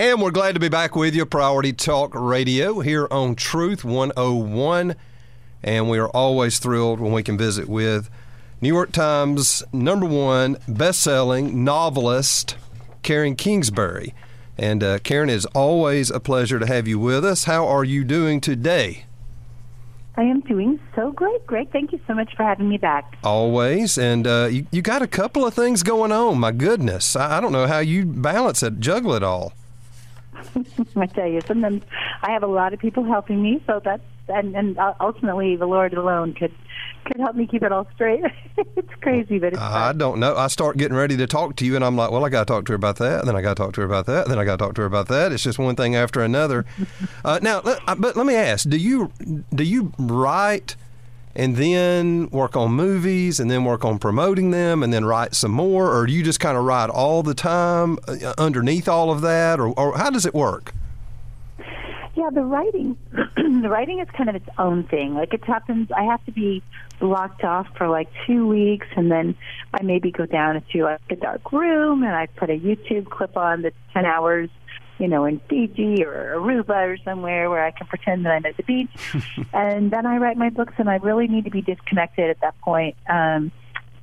And 0.00 0.22
we're 0.22 0.30
glad 0.30 0.54
to 0.54 0.60
be 0.60 0.70
back 0.70 0.96
with 0.96 1.14
you, 1.14 1.26
Priority 1.26 1.74
Talk 1.74 2.14
Radio, 2.14 2.80
here 2.80 3.06
on 3.10 3.34
Truth 3.34 3.84
101. 3.84 4.96
And 5.62 5.90
we 5.90 5.98
are 5.98 6.08
always 6.08 6.58
thrilled 6.58 7.00
when 7.00 7.12
we 7.12 7.22
can 7.22 7.36
visit 7.36 7.68
with 7.68 8.08
New 8.62 8.72
York 8.72 8.92
Times 8.92 9.62
number 9.74 10.06
one 10.06 10.56
best-selling 10.66 11.64
novelist 11.64 12.56
Karen 13.02 13.36
Kingsbury. 13.36 14.14
And 14.56 14.82
uh, 14.82 15.00
Karen, 15.00 15.28
it's 15.28 15.44
always 15.44 16.10
a 16.10 16.18
pleasure 16.18 16.58
to 16.58 16.66
have 16.66 16.88
you 16.88 16.98
with 16.98 17.22
us. 17.22 17.44
How 17.44 17.66
are 17.66 17.84
you 17.84 18.02
doing 18.02 18.40
today? 18.40 19.04
I 20.16 20.22
am 20.22 20.40
doing 20.40 20.80
so 20.96 21.12
great. 21.12 21.46
Great. 21.46 21.72
Thank 21.72 21.92
you 21.92 22.00
so 22.06 22.14
much 22.14 22.34
for 22.34 22.42
having 22.42 22.70
me 22.70 22.78
back. 22.78 23.18
Always. 23.22 23.98
And 23.98 24.26
uh, 24.26 24.48
you, 24.50 24.66
you 24.70 24.80
got 24.80 25.02
a 25.02 25.06
couple 25.06 25.46
of 25.46 25.52
things 25.52 25.82
going 25.82 26.10
on. 26.10 26.38
My 26.38 26.52
goodness. 26.52 27.16
I, 27.16 27.36
I 27.36 27.40
don't 27.42 27.52
know 27.52 27.66
how 27.66 27.80
you 27.80 28.06
balance 28.06 28.62
it, 28.62 28.80
juggle 28.80 29.12
it 29.12 29.22
all. 29.22 29.52
I 30.96 31.06
tell 31.06 31.26
you, 31.26 31.40
sometimes 31.42 31.82
I 32.22 32.32
have 32.32 32.42
a 32.42 32.48
lot 32.48 32.72
of 32.72 32.80
people 32.80 33.04
helping 33.04 33.42
me, 33.42 33.62
so 33.66 33.80
that's 33.84 34.02
and 34.28 34.54
and 34.56 34.78
uh, 34.78 34.94
ultimately 35.00 35.56
the 35.56 35.66
Lord 35.66 35.94
alone 35.94 36.34
could 36.34 36.54
could 37.04 37.20
help 37.20 37.34
me 37.34 37.46
keep 37.46 37.62
it 37.62 37.72
all 37.72 37.86
straight. 37.94 38.22
it's 38.56 38.94
crazy, 39.00 39.38
but 39.38 39.52
it's 39.52 39.62
I 39.62 39.92
don't 39.92 40.20
know. 40.20 40.36
I 40.36 40.48
start 40.48 40.76
getting 40.76 40.96
ready 40.96 41.16
to 41.16 41.26
talk 41.26 41.56
to 41.56 41.66
you, 41.66 41.76
and 41.76 41.84
I'm 41.84 41.96
like, 41.96 42.10
well, 42.10 42.24
I 42.24 42.28
got 42.28 42.46
to 42.46 42.52
talk 42.52 42.66
to 42.66 42.72
her 42.72 42.76
about 42.76 42.96
that. 42.96 43.24
Then 43.24 43.36
I 43.36 43.42
got 43.42 43.56
to 43.56 43.62
talk 43.62 43.74
to 43.74 43.80
her 43.80 43.86
about 43.86 44.06
that. 44.06 44.28
Then 44.28 44.38
I 44.38 44.44
got 44.44 44.58
to 44.58 44.64
talk 44.64 44.74
to 44.74 44.82
her 44.82 44.86
about 44.86 45.08
that. 45.08 45.32
It's 45.32 45.42
just 45.42 45.58
one 45.58 45.76
thing 45.76 45.96
after 45.96 46.22
another. 46.22 46.64
uh, 47.24 47.40
now, 47.42 47.60
uh, 47.60 47.94
but 47.96 48.16
let 48.16 48.26
me 48.26 48.34
ask: 48.34 48.68
Do 48.68 48.76
you 48.76 49.12
do 49.54 49.64
you 49.64 49.92
write? 49.98 50.76
And 51.34 51.56
then 51.56 52.28
work 52.30 52.56
on 52.56 52.72
movies 52.72 53.40
and 53.40 53.50
then 53.50 53.64
work 53.64 53.84
on 53.84 53.98
promoting 53.98 54.50
them 54.50 54.82
and 54.82 54.92
then 54.92 55.04
write 55.04 55.34
some 55.34 55.52
more? 55.52 55.94
Or 55.94 56.06
do 56.06 56.12
you 56.12 56.22
just 56.22 56.40
kind 56.40 56.56
of 56.56 56.64
write 56.64 56.90
all 56.90 57.22
the 57.22 57.34
time 57.34 57.98
uh, 58.08 58.34
underneath 58.38 58.88
all 58.88 59.10
of 59.10 59.20
that? 59.20 59.60
Or, 59.60 59.68
or 59.68 59.96
how 59.96 60.10
does 60.10 60.26
it 60.26 60.34
work? 60.34 60.74
Yeah 62.16 62.30
the 62.30 62.42
writing 62.42 62.98
the 63.12 63.68
writing 63.70 64.00
is 64.00 64.08
kind 64.10 64.28
of 64.28 64.36
its 64.36 64.48
own 64.58 64.84
thing. 64.84 65.14
Like 65.14 65.32
it 65.32 65.44
happens 65.44 65.90
i 65.92 66.02
have 66.02 66.24
to 66.26 66.32
be 66.32 66.62
blocked 66.98 67.44
off 67.44 67.66
for 67.76 67.88
like 67.88 68.08
two 68.26 68.46
weeks 68.46 68.86
and 68.94 69.10
then 69.10 69.34
i 69.72 69.82
maybe 69.82 70.10
go 70.10 70.26
down 70.26 70.62
to 70.70 70.84
like 70.84 71.00
a 71.08 71.16
dark 71.16 71.50
room 71.50 72.02
and 72.02 72.14
i 72.14 72.26
put 72.26 72.50
a 72.50 72.58
youtube 72.58 73.08
clip 73.08 73.38
on 73.38 73.62
that's 73.62 73.74
10 73.94 74.04
hours 74.04 74.50
you 75.00 75.08
know, 75.08 75.24
in 75.24 75.40
Fiji 75.48 76.04
or 76.04 76.36
Aruba 76.36 76.94
or 76.94 76.96
somewhere 77.04 77.48
where 77.48 77.64
I 77.64 77.70
can 77.70 77.86
pretend 77.86 78.26
that 78.26 78.32
I'm 78.32 78.46
at 78.46 78.56
the 78.56 78.62
beach. 78.62 78.90
and 79.52 79.90
then 79.90 80.06
I 80.06 80.18
write 80.18 80.36
my 80.36 80.50
books, 80.50 80.74
and 80.78 80.88
I 80.88 80.96
really 80.96 81.26
need 81.26 81.44
to 81.44 81.50
be 81.50 81.62
disconnected 81.62 82.28
at 82.30 82.40
that 82.42 82.58
point. 82.60 82.96
Um, 83.08 83.50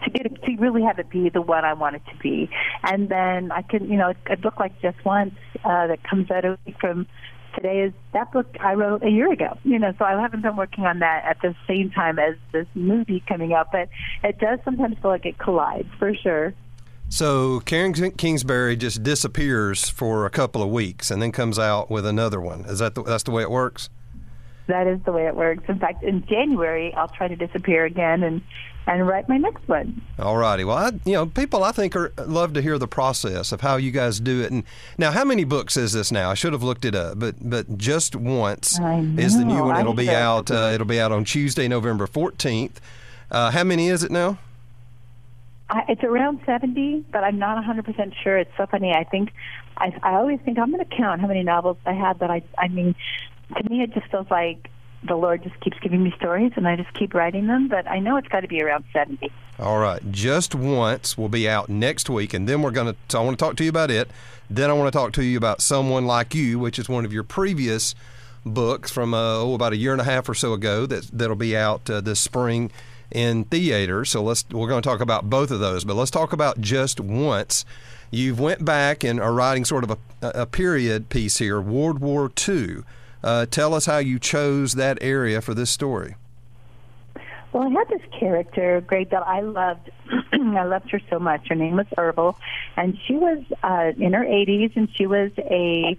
to 0.03 0.11
get 0.11 0.25
it, 0.27 0.43
to 0.43 0.55
really 0.57 0.83
have 0.83 0.99
it 0.99 1.09
be 1.09 1.29
the 1.29 1.41
one 1.41 1.65
I 1.65 1.73
want 1.73 1.95
it 1.95 2.03
to 2.11 2.17
be, 2.17 2.49
and 2.83 3.09
then 3.09 3.51
I 3.51 3.61
can, 3.63 3.89
you 3.89 3.97
know, 3.97 4.13
a 4.29 4.37
book 4.37 4.59
like 4.59 4.79
Just 4.81 5.03
Once 5.03 5.33
uh, 5.65 5.87
that 5.87 6.03
comes 6.03 6.29
out 6.29 6.45
a 6.45 6.57
week 6.65 6.75
from 6.79 7.07
today 7.55 7.81
is 7.81 7.93
that 8.13 8.31
book 8.31 8.45
I 8.59 8.73
wrote 8.73 9.03
a 9.03 9.09
year 9.09 9.31
ago. 9.31 9.57
You 9.63 9.79
know, 9.79 9.93
so 9.97 10.05
I 10.05 10.19
haven't 10.21 10.41
been 10.41 10.55
working 10.55 10.85
on 10.85 10.99
that 10.99 11.25
at 11.25 11.41
the 11.41 11.55
same 11.67 11.89
time 11.91 12.19
as 12.19 12.35
this 12.51 12.67
movie 12.75 13.23
coming 13.27 13.53
out, 13.53 13.71
but 13.71 13.89
it 14.23 14.37
does 14.39 14.59
sometimes 14.63 14.97
feel 15.01 15.11
like 15.11 15.25
it 15.25 15.37
collides 15.37 15.89
for 15.99 16.13
sure. 16.15 16.53
So 17.09 17.61
Karen 17.61 17.93
Kingsbury 17.93 18.75
just 18.75 19.01
disappears 19.01 19.89
for 19.89 20.25
a 20.25 20.29
couple 20.29 20.61
of 20.61 20.69
weeks 20.69 21.09
and 21.09 21.21
then 21.21 21.31
comes 21.31 21.57
out 21.57 21.89
with 21.89 22.05
another 22.05 22.39
one. 22.39 22.65
Is 22.65 22.79
that 22.79 22.95
the, 22.95 23.03
that's 23.03 23.23
the 23.23 23.31
way 23.31 23.41
it 23.41 23.49
works? 23.49 23.89
That 24.67 24.85
is 24.87 24.99
the 25.05 25.13
way 25.13 25.25
it 25.25 25.35
works. 25.35 25.63
In 25.69 25.79
fact, 25.79 26.03
in 26.03 26.25
January, 26.27 26.93
I'll 26.93 27.07
try 27.07 27.29
to 27.29 27.35
disappear 27.35 27.85
again 27.85 28.23
and 28.23 28.41
and 28.85 29.05
write 29.05 29.27
my 29.27 29.37
next 29.37 29.67
one. 29.67 30.01
All 30.17 30.37
righty. 30.37 30.63
Well, 30.63 30.77
I, 30.77 30.91
you 31.03 31.13
know, 31.13 31.25
people 31.25 31.63
I 31.63 31.71
think 31.73 31.95
are 31.95 32.13
love 32.25 32.53
to 32.53 32.61
hear 32.61 32.77
the 32.77 32.87
process 32.87 33.51
of 33.51 33.59
how 33.59 33.75
you 33.75 33.91
guys 33.91 34.19
do 34.19 34.41
it. 34.41 34.51
And 34.51 34.63
now, 34.97 35.11
how 35.11 35.25
many 35.25 35.43
books 35.43 35.75
is 35.75 35.91
this 35.93 36.09
now? 36.09 36.29
I 36.29 36.35
should 36.35 36.53
have 36.53 36.63
looked 36.63 36.85
it 36.85 36.95
up, 36.95 37.19
but 37.19 37.35
but 37.41 37.77
just 37.77 38.15
once 38.15 38.79
is 39.17 39.37
the 39.37 39.45
new 39.45 39.63
one. 39.63 39.79
It'll 39.79 39.93
be 39.93 40.09
out. 40.09 40.51
Uh, 40.51 40.71
it'll 40.73 40.85
be 40.85 40.99
out 40.99 41.13
on 41.13 41.23
Tuesday, 41.23 41.67
November 41.69 42.05
fourteenth. 42.05 42.81
Uh, 43.31 43.51
how 43.51 43.63
many 43.63 43.87
is 43.87 44.03
it 44.03 44.11
now? 44.11 44.37
I, 45.69 45.83
it's 45.89 46.03
around 46.03 46.39
70, 46.45 47.05
but 47.11 47.23
I'm 47.23 47.39
not 47.39 47.63
100% 47.63 48.13
sure. 48.23 48.37
It's 48.37 48.51
so 48.57 48.65
funny. 48.67 48.93
I 48.93 49.03
think, 49.03 49.31
I, 49.77 49.93
I 50.01 50.15
always 50.15 50.39
think 50.45 50.57
I'm 50.57 50.71
going 50.71 50.85
to 50.85 50.95
count 50.95 51.21
how 51.21 51.27
many 51.27 51.43
novels 51.43 51.77
I 51.85 51.93
had, 51.93 52.19
but 52.19 52.31
I, 52.31 52.41
I 52.57 52.67
mean, 52.69 52.95
to 53.55 53.69
me, 53.69 53.81
it 53.81 53.93
just 53.93 54.09
feels 54.09 54.27
like 54.29 54.69
the 55.03 55.15
Lord 55.15 55.43
just 55.43 55.59
keeps 55.59 55.77
giving 55.79 56.03
me 56.03 56.13
stories 56.17 56.51
and 56.55 56.67
I 56.67 56.75
just 56.75 56.93
keep 56.93 57.13
writing 57.13 57.47
them, 57.47 57.67
but 57.67 57.87
I 57.87 57.99
know 57.99 58.17
it's 58.17 58.27
got 58.29 58.41
to 58.41 58.47
be 58.47 58.61
around 58.61 58.85
70. 58.93 59.31
All 59.59 59.79
right. 59.79 60.01
Just 60.11 60.55
Once 60.55 61.17
will 61.17 61.29
be 61.29 61.49
out 61.49 61.69
next 61.69 62.09
week, 62.09 62.33
and 62.33 62.47
then 62.47 62.61
we're 62.61 62.71
going 62.71 62.93
to, 62.93 62.95
so 63.09 63.21
I 63.21 63.25
want 63.25 63.37
to 63.37 63.43
talk 63.43 63.55
to 63.57 63.63
you 63.63 63.69
about 63.69 63.91
it. 63.91 64.09
Then 64.49 64.69
I 64.69 64.73
want 64.73 64.91
to 64.91 64.97
talk 64.97 65.13
to 65.13 65.23
you 65.23 65.37
about 65.37 65.61
Someone 65.61 66.05
Like 66.05 66.33
You, 66.33 66.59
which 66.59 66.79
is 66.79 66.87
one 66.87 67.05
of 67.05 67.11
your 67.11 67.23
previous 67.23 67.93
books 68.45 68.89
from, 68.91 69.13
uh, 69.13 69.37
oh, 69.37 69.53
about 69.53 69.73
a 69.73 69.77
year 69.77 69.91
and 69.91 69.99
a 69.99 70.05
half 70.05 70.29
or 70.29 70.33
so 70.33 70.53
ago 70.53 70.85
that, 70.85 71.09
that'll 71.11 71.35
be 71.35 71.57
out 71.57 71.89
uh, 71.89 71.99
this 71.99 72.21
spring 72.21 72.71
in 73.11 73.45
theaters. 73.45 74.09
So 74.09 74.23
let's 74.23 74.45
we're 74.49 74.67
going 74.67 74.81
to 74.81 74.87
talk 74.87 75.01
about 75.01 75.29
both 75.29 75.51
of 75.51 75.59
those, 75.59 75.83
but 75.83 75.95
let's 75.95 76.11
talk 76.11 76.33
about 76.33 76.61
just 76.61 76.99
once. 76.99 77.65
You've 78.09 78.39
went 78.39 78.63
back 78.63 79.03
and 79.03 79.19
are 79.19 79.33
writing 79.33 79.65
sort 79.65 79.83
of 79.83 79.91
a, 79.91 79.97
a 80.21 80.45
period 80.45 81.09
piece 81.09 81.37
here, 81.37 81.59
World 81.59 81.99
War 81.99 82.31
II. 82.47 82.77
Uh, 83.23 83.45
tell 83.45 83.73
us 83.73 83.85
how 83.85 83.97
you 83.97 84.19
chose 84.19 84.73
that 84.73 84.97
area 85.01 85.41
for 85.41 85.53
this 85.53 85.69
story. 85.69 86.15
Well, 87.51 87.63
I 87.63 87.79
had 87.79 87.89
this 87.89 88.07
character, 88.19 88.81
Greg, 88.81 89.09
that 89.09 89.25
I 89.25 89.41
loved. 89.41 89.89
I 90.31 90.63
loved 90.63 90.91
her 90.91 91.01
so 91.09 91.17
much. 91.17 91.47
Her 91.47 91.55
name 91.55 91.75
was 91.75 91.87
Ervil, 91.97 92.35
and 92.75 92.97
she 93.05 93.15
was 93.15 93.43
uh, 93.63 93.93
in 93.97 94.13
her 94.13 94.23
80s, 94.23 94.75
and 94.75 94.89
she 94.93 95.07
was 95.07 95.31
a 95.37 95.97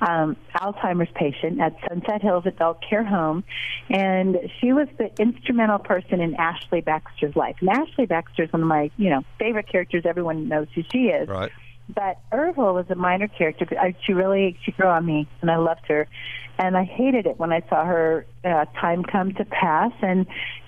um, 0.00 0.36
Alzheimer's 0.54 1.10
patient 1.14 1.60
at 1.60 1.76
Sunset 1.88 2.22
Hills 2.22 2.44
Adult 2.46 2.78
Care 2.88 3.04
Home, 3.04 3.44
and 3.88 4.36
she 4.60 4.72
was 4.72 4.88
the 4.98 5.10
instrumental 5.20 5.78
person 5.78 6.20
in 6.20 6.34
Ashley 6.36 6.80
Baxter's 6.80 7.36
life. 7.36 7.56
And 7.60 7.68
Ashley 7.70 8.06
Baxter 8.06 8.44
is 8.44 8.52
one 8.52 8.62
of 8.62 8.68
my, 8.68 8.90
you 8.96 9.10
know, 9.10 9.22
favorite 9.38 9.68
characters. 9.68 10.04
Everyone 10.06 10.48
knows 10.48 10.68
who 10.74 10.82
she 10.90 11.08
is. 11.08 11.28
Right. 11.28 11.52
But 11.94 12.18
Ervil 12.32 12.74
was 12.74 12.86
a 12.88 12.94
minor 12.94 13.28
character. 13.28 13.66
I, 13.78 13.94
she 14.06 14.12
really 14.12 14.58
she 14.64 14.72
grew 14.72 14.86
on 14.86 15.04
me, 15.04 15.28
and 15.42 15.50
I 15.50 15.56
loved 15.56 15.86
her. 15.88 16.06
And 16.58 16.76
I 16.76 16.84
hated 16.84 17.26
it 17.26 17.38
when 17.38 17.52
I 17.52 17.62
saw 17.68 17.84
her 17.84 18.26
uh, 18.44 18.66
time 18.80 19.02
come 19.02 19.32
to 19.34 19.44
pass, 19.44 19.92
and 20.02 20.26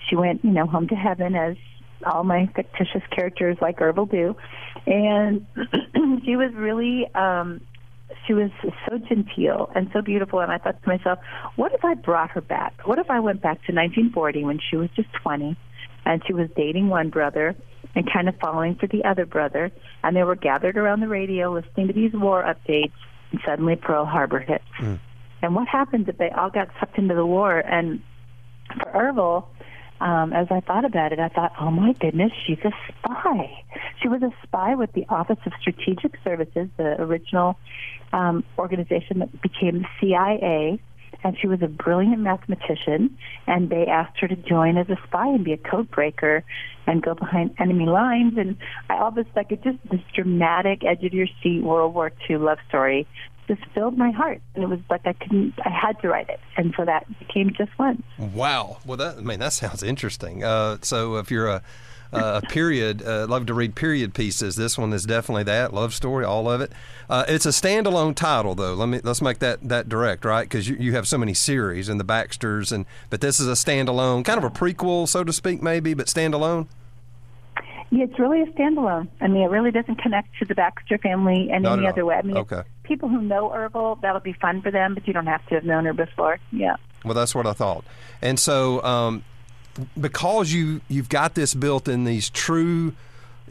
she 0.09 0.15
went, 0.15 0.43
you 0.43 0.51
know, 0.51 0.65
home 0.65 0.87
to 0.89 0.95
heaven 0.95 1.35
as 1.35 1.55
all 2.05 2.23
my 2.23 2.49
fictitious 2.55 3.03
characters 3.11 3.57
like 3.61 3.77
Ervil 3.77 4.09
do. 4.09 4.35
And 4.85 5.45
she 6.25 6.35
was 6.35 6.53
really 6.53 7.07
um, 7.15 7.61
she 8.25 8.33
was 8.33 8.51
so 8.87 8.97
genteel 8.97 9.69
and 9.75 9.89
so 9.93 10.01
beautiful. 10.01 10.39
And 10.39 10.51
I 10.51 10.57
thought 10.57 10.81
to 10.81 10.87
myself, 10.87 11.19
what 11.55 11.73
if 11.73 11.83
I 11.83 11.93
brought 11.93 12.31
her 12.31 12.41
back? 12.41 12.81
What 12.85 12.99
if 12.99 13.09
I 13.09 13.19
went 13.19 13.41
back 13.41 13.57
to 13.65 13.73
1940 13.73 14.43
when 14.45 14.59
she 14.69 14.77
was 14.77 14.89
just 14.95 15.09
20 15.21 15.57
and 16.05 16.21
she 16.25 16.33
was 16.33 16.49
dating 16.55 16.89
one 16.89 17.09
brother 17.09 17.55
and 17.95 18.11
kind 18.11 18.27
of 18.27 18.35
falling 18.37 18.75
for 18.75 18.87
the 18.87 19.03
other 19.05 19.25
brother, 19.25 19.71
and 20.03 20.15
they 20.15 20.23
were 20.23 20.35
gathered 20.35 20.77
around 20.77 20.99
the 20.99 21.07
radio 21.07 21.51
listening 21.51 21.87
to 21.87 21.93
these 21.93 22.11
war 22.13 22.43
updates, 22.43 22.93
and 23.31 23.39
suddenly 23.45 23.75
Pearl 23.75 24.05
Harbor 24.05 24.39
hits. 24.39 24.63
Mm. 24.79 24.99
And 25.41 25.55
what 25.55 25.67
happens 25.67 26.07
if 26.07 26.17
they 26.17 26.29
all 26.29 26.49
got 26.49 26.69
sucked 26.79 26.97
into 26.97 27.13
the 27.13 27.25
war? 27.25 27.59
And 27.59 28.01
for 28.79 28.91
Ervil, 28.91 29.45
um, 30.03 30.33
as 30.33 30.47
I 30.51 30.59
thought 30.59 30.83
about 30.83 31.13
it, 31.13 31.19
I 31.19 31.29
thought, 31.29 31.53
oh 31.61 31.71
my 31.71 31.93
goodness, 31.93 32.33
she's 32.45 32.59
a 32.65 32.71
spy. 32.89 33.63
She 34.01 34.09
was 34.09 34.21
a 34.21 34.31
spy 34.43 34.75
with 34.75 34.91
the 34.91 35.05
Office 35.07 35.37
of 35.45 35.53
Strategic 35.61 36.15
Services, 36.25 36.67
the 36.75 37.01
original 37.01 37.57
um, 38.11 38.43
organization 38.59 39.19
that 39.19 39.41
became 39.41 39.83
the 39.83 39.87
CIA. 40.01 40.81
And 41.23 41.37
she 41.39 41.47
was 41.47 41.61
a 41.61 41.69
brilliant 41.69 42.19
mathematician, 42.19 43.17
and 43.47 43.69
they 43.69 43.85
asked 43.85 44.19
her 44.19 44.27
to 44.27 44.35
join 44.35 44.77
as 44.77 44.89
a 44.89 44.97
spy 45.07 45.27
and 45.27 45.45
be 45.45 45.53
a 45.53 45.57
code 45.57 45.89
breaker 45.89 46.43
and 46.85 47.01
go 47.01 47.15
behind 47.15 47.55
enemy 47.57 47.85
lines. 47.85 48.33
And 48.37 48.57
I 48.89 48.97
all 48.97 49.11
this 49.11 49.27
like 49.33 49.53
it 49.53 49.63
just 49.63 49.77
this 49.89 50.01
dramatic, 50.13 50.83
edge 50.83 51.05
of 51.05 51.13
your 51.13 51.27
seat 51.41 51.63
World 51.63 51.93
War 51.93 52.11
II 52.29 52.37
love 52.37 52.57
story 52.67 53.07
just 53.47 53.61
filled 53.73 53.97
my 53.97 54.11
heart, 54.11 54.41
and 54.55 54.63
it 54.63 54.67
was 54.67 54.79
like 54.89 55.05
I 55.05 55.13
couldn't, 55.13 55.53
I 55.65 55.69
had 55.69 55.99
to 56.01 56.09
write 56.09 56.29
it, 56.29 56.39
and 56.57 56.73
so 56.77 56.85
that 56.85 57.05
became 57.19 57.53
just 57.53 57.77
one. 57.77 58.03
Wow, 58.17 58.77
well, 58.85 58.97
that 58.97 59.17
I 59.17 59.21
mean 59.21 59.39
that 59.39 59.53
sounds 59.53 59.83
interesting. 59.83 60.43
Uh, 60.43 60.77
so 60.81 61.17
if 61.17 61.31
you're 61.31 61.47
a 61.47 61.61
a 62.13 62.41
period, 62.41 63.01
uh, 63.05 63.25
love 63.27 63.45
to 63.47 63.53
read 63.53 63.75
period 63.75 64.13
pieces. 64.13 64.55
This 64.55 64.77
one 64.77 64.93
is 64.93 65.03
definitely 65.03 65.43
that 65.43 65.73
love 65.73 65.93
story, 65.93 66.25
all 66.25 66.49
of 66.49 66.61
it. 66.61 66.71
Uh, 67.09 67.25
it's 67.27 67.45
a 67.45 67.49
standalone 67.49 68.15
title, 68.15 68.55
though. 68.55 68.73
Let 68.73 68.87
me 68.89 68.99
let's 69.03 69.21
make 69.21 69.39
that 69.39 69.67
that 69.67 69.89
direct, 69.89 70.25
right? 70.25 70.43
Because 70.43 70.69
you, 70.69 70.75
you 70.79 70.93
have 70.93 71.07
so 71.07 71.17
many 71.17 71.33
series 71.33 71.89
and 71.89 71.99
the 71.99 72.03
Baxters, 72.03 72.71
and 72.71 72.85
but 73.09 73.21
this 73.21 73.39
is 73.39 73.47
a 73.47 73.53
standalone, 73.53 74.23
kind 74.23 74.37
of 74.37 74.43
a 74.43 74.49
prequel, 74.49 75.07
so 75.07 75.23
to 75.23 75.33
speak, 75.33 75.61
maybe, 75.61 75.93
but 75.93 76.07
standalone. 76.07 76.67
Yeah, 77.93 78.05
it's 78.05 78.17
really 78.17 78.41
a 78.41 78.47
standalone. 78.47 79.07
I 79.21 79.27
mean, 79.27 79.43
it 79.43 79.51
really 79.51 79.69
doesn't 79.69 80.01
connect 80.01 80.39
to 80.39 80.45
the 80.45 80.55
Baxter 80.55 80.97
family 80.97 81.51
in 81.51 81.61
Not 81.61 81.77
any 81.77 81.87
other 81.87 82.01
all. 82.01 82.07
way. 82.07 82.15
I 82.15 82.21
mean, 82.23 82.37
okay. 82.37 82.63
people 82.81 83.07
who 83.07 83.21
know 83.21 83.49
Ervil, 83.49 84.01
that'll 84.01 84.19
be 84.19 84.33
fun 84.33 84.63
for 84.63 84.71
them, 84.71 84.95
but 84.95 85.05
you 85.05 85.13
don't 85.13 85.27
have 85.27 85.45
to 85.49 85.55
have 85.55 85.63
known 85.63 85.85
her 85.85 85.93
before. 85.93 86.39
Yeah. 86.51 86.77
Well, 87.05 87.13
that's 87.13 87.35
what 87.35 87.45
I 87.45 87.53
thought. 87.53 87.85
And 88.19 88.39
so, 88.39 88.83
um, 88.83 89.23
because 89.99 90.51
you 90.51 90.81
you've 90.87 91.09
got 91.09 91.35
this 91.35 91.53
built 91.53 91.87
in 91.87 92.03
these 92.03 92.31
true 92.31 92.95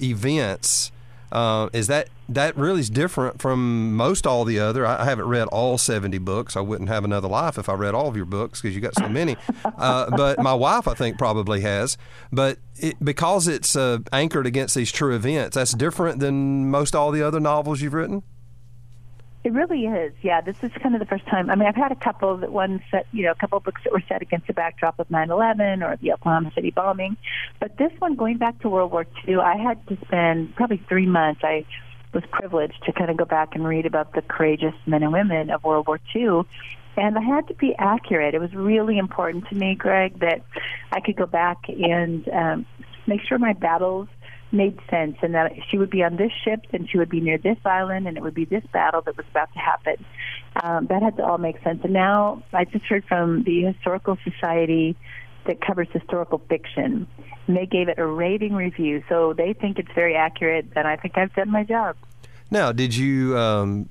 events, 0.02 0.90
Uh, 1.32 1.70
is 1.72 1.86
that 1.86 2.08
that 2.28 2.56
really 2.56 2.80
is 2.80 2.90
different 2.90 3.40
from 3.40 3.96
most 3.96 4.26
all 4.26 4.44
the 4.44 4.58
other? 4.58 4.86
I, 4.86 5.04
haven't 5.04 5.24
read 5.24 5.48
all 5.48 5.78
seventy 5.78 6.18
books. 6.18 6.56
I 6.56 6.60
wouldn't 6.60 6.90
have 6.90 7.04
another 7.04 7.26
life 7.26 7.56
if 7.56 7.70
I 7.70 7.72
read 7.72 7.94
all 7.94 8.06
of 8.06 8.16
your 8.16 8.26
books 8.26 8.60
because 8.60 8.74
you 8.74 8.82
got 8.82 8.94
so 8.94 9.08
many. 9.08 9.36
Uh, 9.64 10.10
but 10.16 10.38
my 10.40 10.52
wife, 10.54 10.86
I 10.86 10.94
think, 10.94 11.18
probably 11.18 11.62
has. 11.62 11.96
But 12.30 12.58
it, 12.76 13.02
because 13.02 13.48
it's 13.48 13.74
uh, 13.74 13.98
anchored 14.12 14.46
against 14.46 14.74
these 14.74 14.92
true 14.92 15.14
events, 15.14 15.54
that's 15.54 15.72
different 15.72 16.20
than 16.20 16.70
most 16.70 16.94
all 16.94 17.10
the 17.10 17.22
other 17.22 17.40
novels 17.40 17.80
you've 17.80 17.94
written. 17.94 18.22
It 19.44 19.52
really 19.52 19.86
is. 19.86 20.12
Yeah, 20.22 20.40
this 20.40 20.56
is 20.62 20.70
kind 20.80 20.94
of 20.94 21.00
the 21.00 21.06
first 21.06 21.26
time. 21.26 21.50
I 21.50 21.56
mean, 21.56 21.66
I've 21.66 21.74
had 21.74 21.90
a 21.90 21.96
couple 21.96 22.36
that 22.36 22.52
one 22.52 22.80
set, 22.92 23.06
you 23.10 23.24
know, 23.24 23.32
a 23.32 23.34
couple 23.34 23.58
books 23.58 23.80
that 23.82 23.92
were 23.92 24.02
set 24.08 24.22
against 24.22 24.46
the 24.46 24.52
backdrop 24.52 25.00
of 25.00 25.08
9/11 25.08 25.82
or 25.82 25.96
the 25.96 26.12
Oklahoma 26.12 26.52
City 26.54 26.70
bombing, 26.70 27.16
but 27.58 27.76
this 27.76 27.90
one 27.98 28.14
going 28.14 28.38
back 28.38 28.60
to 28.60 28.68
World 28.68 28.92
War 28.92 29.04
II, 29.26 29.36
I 29.38 29.56
had 29.56 29.84
to 29.88 29.98
spend 30.06 30.54
probably 30.54 30.80
three 30.88 31.06
months. 31.06 31.40
I 31.42 31.64
was 32.12 32.22
privileged 32.30 32.84
to 32.84 32.92
kind 32.92 33.10
of 33.10 33.16
go 33.16 33.24
back 33.24 33.54
and 33.54 33.66
read 33.66 33.86
about 33.86 34.12
the 34.12 34.22
courageous 34.22 34.74
men 34.86 35.02
and 35.02 35.12
women 35.12 35.50
of 35.50 35.64
World 35.64 35.86
War 35.88 35.98
II. 36.14 36.42
And 36.96 37.16
I 37.16 37.22
had 37.22 37.48
to 37.48 37.54
be 37.54 37.74
accurate. 37.78 38.34
It 38.34 38.40
was 38.40 38.54
really 38.54 38.98
important 38.98 39.48
to 39.48 39.54
me, 39.54 39.74
Greg, 39.74 40.20
that 40.20 40.42
I 40.92 41.00
could 41.00 41.16
go 41.16 41.26
back 41.26 41.68
and 41.68 42.28
um, 42.28 42.66
make 43.06 43.22
sure 43.22 43.38
my 43.38 43.54
battles 43.54 44.08
made 44.52 44.78
sense 44.90 45.16
and 45.22 45.34
that 45.34 45.52
she 45.68 45.78
would 45.78 45.90
be 45.90 46.02
on 46.02 46.16
this 46.16 46.32
ship 46.44 46.66
and 46.72 46.88
she 46.88 46.98
would 46.98 47.08
be 47.08 47.20
near 47.20 47.38
this 47.38 47.58
island 47.64 48.06
and 48.06 48.16
it 48.16 48.22
would 48.22 48.34
be 48.34 48.44
this 48.44 48.64
battle 48.72 49.00
that 49.02 49.16
was 49.16 49.26
about 49.30 49.52
to 49.52 49.58
happen. 49.58 50.04
Um, 50.62 50.86
that 50.86 51.02
had 51.02 51.16
to 51.16 51.24
all 51.24 51.38
make 51.38 51.62
sense. 51.62 51.80
And 51.82 51.92
now 51.92 52.42
I 52.52 52.64
just 52.64 52.84
heard 52.84 53.04
from 53.06 53.44
the 53.44 53.62
Historical 53.62 54.18
Society 54.24 54.96
that 55.46 55.60
covers 55.60 55.88
historical 55.92 56.40
fiction, 56.48 57.06
and 57.46 57.56
they 57.56 57.66
gave 57.66 57.88
it 57.88 57.98
a 57.98 58.06
rating 58.06 58.54
review. 58.54 59.02
So 59.08 59.32
they 59.32 59.52
think 59.52 59.78
it's 59.78 59.90
very 59.94 60.14
accurate, 60.14 60.66
and 60.76 60.86
I 60.86 60.96
think 60.96 61.18
I've 61.18 61.34
done 61.34 61.50
my 61.50 61.64
job. 61.64 61.96
Now, 62.50 62.70
did 62.70 62.94
you? 62.94 63.36
Um, 63.36 63.88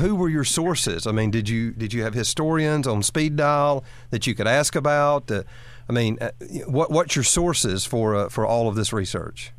who 0.00 0.16
were 0.16 0.28
your 0.28 0.44
sources? 0.44 1.06
I 1.06 1.12
mean, 1.12 1.30
did 1.30 1.48
you 1.48 1.72
did 1.72 1.92
you 1.92 2.02
have 2.04 2.14
historians 2.14 2.86
on 2.86 3.02
speed 3.02 3.36
dial 3.36 3.84
that 4.10 4.26
you 4.26 4.34
could 4.34 4.46
ask 4.46 4.74
about? 4.74 5.30
Uh, 5.30 5.42
I 5.88 5.92
mean, 5.92 6.18
uh, 6.20 6.30
what 6.66 6.90
what's 6.90 7.14
your 7.14 7.22
sources 7.22 7.84
for 7.84 8.16
uh, 8.16 8.28
for 8.30 8.46
all 8.46 8.68
of 8.68 8.76
this 8.76 8.92
research? 8.94 9.52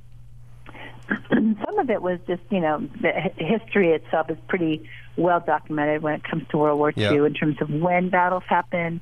Some 1.78 1.84
of 1.84 1.90
it 1.90 2.02
was 2.02 2.20
just 2.28 2.42
you 2.50 2.60
know 2.60 2.88
the 3.02 3.12
history 3.38 3.92
itself 3.92 4.30
is 4.30 4.38
pretty 4.48 4.90
well 5.16 5.40
documented 5.40 6.02
when 6.02 6.16
it 6.16 6.24
comes 6.24 6.44
to 6.50 6.58
World 6.58 6.78
War 6.78 6.94
II 6.96 7.26
in 7.26 7.34
terms 7.34 7.58
of 7.62 7.70
when 7.70 8.10
battles 8.10 8.44
happened, 8.48 9.02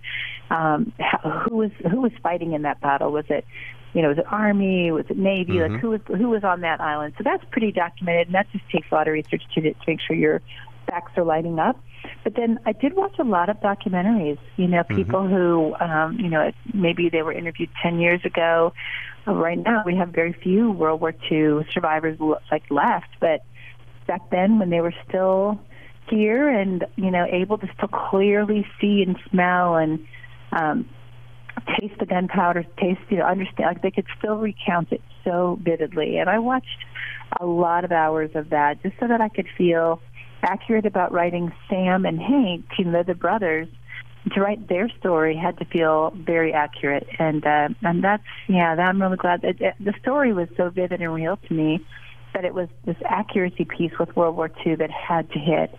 um, 0.50 0.94
who 1.48 1.58
was 1.58 1.72
who 1.90 2.02
was 2.02 2.12
fighting 2.22 2.54
in 2.54 2.64
that 2.64 2.82
battle. 2.82 3.12
Was 3.12 3.26
it 3.30 3.46
you 3.94 4.02
know 4.02 4.10
was 4.10 4.18
it 4.18 4.26
Army? 4.30 4.92
Was 4.92 5.06
it 5.10 5.18
Navy? 5.18 5.54
Mm-hmm. 5.54 5.74
Like 5.74 5.82
who 5.82 5.90
was 5.90 6.02
who 6.08 6.30
was 6.30 6.44
on 6.44 6.62
that 6.62 6.82
island? 6.82 7.14
So 7.18 7.24
that's 7.24 7.44
pretty 7.52 7.72
documented, 7.72 8.28
and 8.28 8.36
that 8.36 8.48
just 8.52 8.68
takes 8.70 8.88
a 8.92 8.96
lot 8.96 9.08
of 9.08 9.14
research 9.14 9.44
to, 9.56 9.62
to 9.62 9.76
make 9.88 10.00
sure 10.06 10.16
your 10.16 10.42
facts 10.88 11.14
are 11.18 11.24
lining 11.24 11.60
up. 11.60 11.80
But 12.24 12.36
then 12.36 12.60
I 12.66 12.72
did 12.72 12.96
watch 12.96 13.18
a 13.20 13.24
lot 13.24 13.50
of 13.50 13.58
documentaries. 13.58 14.40
You 14.58 14.68
know, 14.68 14.84
mm-hmm. 14.84 14.96
people 14.96 15.22
mm-hmm. 15.22 15.36
who, 15.36 15.76
um, 15.80 16.20
you 16.20 16.30
know, 16.30 16.52
maybe 16.74 17.10
they 17.10 17.22
were 17.22 17.34
interviewed 17.34 17.70
10 17.82 18.00
years 18.00 18.24
ago. 18.24 18.74
Right 19.28 19.58
now, 19.58 19.84
we 19.86 19.96
have 19.96 20.10
very 20.10 20.34
few 20.34 20.72
World 20.72 21.02
War 21.02 21.14
II 21.32 21.66
survivors 21.74 22.20
like 22.52 22.64
left. 22.70 23.08
But 23.20 23.44
back 24.08 24.30
then, 24.30 24.60
when 24.60 24.70
they 24.70 24.82
were 24.82 24.94
still 25.08 25.60
here 26.10 26.48
and 26.48 26.86
you 26.96 27.10
know 27.10 27.26
able 27.26 27.58
to 27.58 27.68
still 27.76 27.88
clearly 27.88 28.68
see 28.80 29.02
and 29.02 29.18
smell 29.32 29.76
and 29.76 30.06
um, 30.52 30.88
taste 31.80 31.98
the 32.00 32.06
gunpowder, 32.06 32.66
taste 32.80 33.02
you 33.10 33.18
know 33.18 33.26
understand 33.26 33.68
like 33.68 33.82
they 33.82 33.92
could 33.92 34.06
still 34.20 34.38
recount 34.38 34.92
it 34.92 35.02
so 35.24 35.60
vividly. 35.64 36.18
And 36.18 36.30
I 36.30 36.38
watched 36.40 36.86
a 37.40 37.46
lot 37.46 37.84
of 37.84 37.92
hours 37.92 38.32
of 38.36 38.52
that 38.52 38.82
just 38.84 38.96
so 39.00 39.08
that 39.08 39.22
I 39.22 39.30
could 39.30 39.48
feel 39.58 40.00
accurate 40.44 40.86
about 40.86 41.12
writing 41.12 41.52
Sam 41.68 42.06
and 42.06 42.20
Hank, 42.20 42.66
you 42.78 42.86
know, 42.86 43.02
the 43.02 43.16
brothers. 43.16 43.68
To 44.34 44.42
write 44.42 44.68
their 44.68 44.90
story 45.00 45.36
had 45.36 45.58
to 45.60 45.66
feel 45.66 46.12
very 46.16 46.52
accurate, 46.52 47.08
and 47.20 47.46
uh, 47.46 47.70
and 47.84 48.04
that's 48.04 48.24
yeah, 48.48 48.76
that 48.76 48.88
I'm 48.88 49.02
really 49.02 49.18
glad 49.18 49.42
that 49.44 49.76
the 49.80 49.94
story 50.02 50.34
was 50.34 50.48
so 50.58 50.70
vivid 50.70 51.02
and 51.02 51.14
real 51.14 51.38
to 51.38 51.54
me 51.54 51.86
that 52.34 52.44
it 52.44 52.54
was 52.54 52.68
this 52.86 52.98
accuracy 53.06 53.66
piece 53.66 53.98
with 54.00 54.16
World 54.16 54.36
War 54.36 54.52
II 54.66 54.76
that 54.76 54.90
had 54.90 55.32
to 55.32 55.40
hit, 55.40 55.74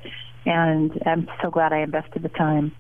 and 0.45 1.03
I'm 1.05 1.29
so 1.43 1.51
glad 1.51 1.73
I 1.73 1.79
invested 1.79 2.23
the 2.23 2.29
time. 2.31 2.73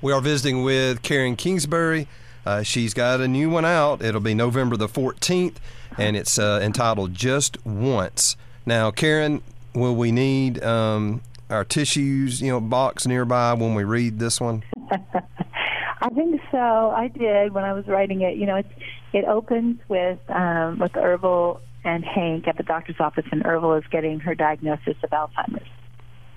We 0.00 0.12
are 0.12 0.20
visiting 0.20 0.64
with 0.64 1.02
Karen 1.02 1.36
Kingsbury. 1.36 2.08
Uh, 2.44 2.62
she's 2.62 2.92
got 2.92 3.20
a 3.20 3.28
new 3.28 3.48
one 3.50 3.64
out. 3.64 4.02
It'll 4.02 4.20
be 4.20 4.34
November 4.34 4.76
the 4.76 4.88
14th, 4.88 5.56
and 5.96 6.16
it's 6.16 6.38
uh, 6.38 6.58
entitled 6.62 7.14
Just 7.14 7.64
Once. 7.64 8.36
Now, 8.66 8.90
Karen, 8.90 9.42
will 9.74 9.94
we 9.94 10.10
need 10.10 10.62
um, 10.64 11.22
our 11.52 11.64
tissues, 11.64 12.40
you 12.40 12.50
know, 12.50 12.60
box 12.60 13.06
nearby 13.06 13.52
when 13.54 13.74
we 13.74 13.84
read 13.84 14.18
this 14.18 14.40
one? 14.40 14.64
I 14.90 16.08
think 16.08 16.40
so. 16.50 16.58
I 16.58 17.08
did 17.08 17.52
when 17.52 17.64
I 17.64 17.72
was 17.72 17.86
writing 17.86 18.22
it. 18.22 18.36
You 18.36 18.46
know, 18.46 18.56
it's 18.56 18.72
it 19.12 19.24
opens 19.24 19.78
with 19.88 20.18
um, 20.28 20.78
with 20.78 20.92
Ervil 20.92 21.60
and 21.84 22.04
Hank 22.04 22.48
at 22.48 22.56
the 22.56 22.62
doctor's 22.62 22.96
office, 22.98 23.26
and 23.30 23.44
Ervil 23.44 23.78
is 23.78 23.84
getting 23.90 24.20
her 24.20 24.34
diagnosis 24.34 24.96
of 25.02 25.10
Alzheimer's. 25.10 25.68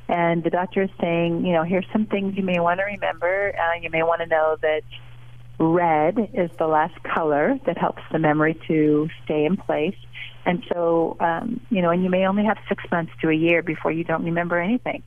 And 0.08 0.44
the 0.44 0.52
doctor 0.52 0.84
is 0.84 0.90
saying, 1.02 1.46
you 1.46 1.54
know, 1.54 1.64
here's 1.64 1.86
some 1.92 2.06
things 2.06 2.38
you 2.38 2.44
may 2.44 2.60
want 2.60 2.80
to 2.80 2.84
remember. 2.84 3.56
Uh, 3.58 3.80
you 3.82 3.90
may 3.90 4.04
want 4.04 4.22
to 4.22 4.28
know 4.28 4.56
that 4.62 4.82
red 5.60 6.30
is 6.34 6.50
the 6.58 6.68
last 6.68 7.02
color 7.04 7.60
that 7.66 7.78
helps 7.78 8.02
the 8.12 8.20
memory 8.20 8.60
to 8.68 9.10
stay 9.24 9.46
in 9.46 9.58
place. 9.58 9.96
And 10.46 10.64
so, 10.72 11.18
um, 11.20 11.60
you 11.70 11.82
know, 11.82 11.90
and 11.90 12.04
you 12.04 12.10
may 12.10 12.28
only 12.28 12.46
have 12.46 12.58
six 12.70 12.84
months 12.92 13.12
to 13.22 13.30
a 13.30 13.34
year 13.34 13.64
before 13.64 13.92
you 13.92 14.04
don't 14.04 14.24
remember 14.24 14.60
anything. 14.60 15.02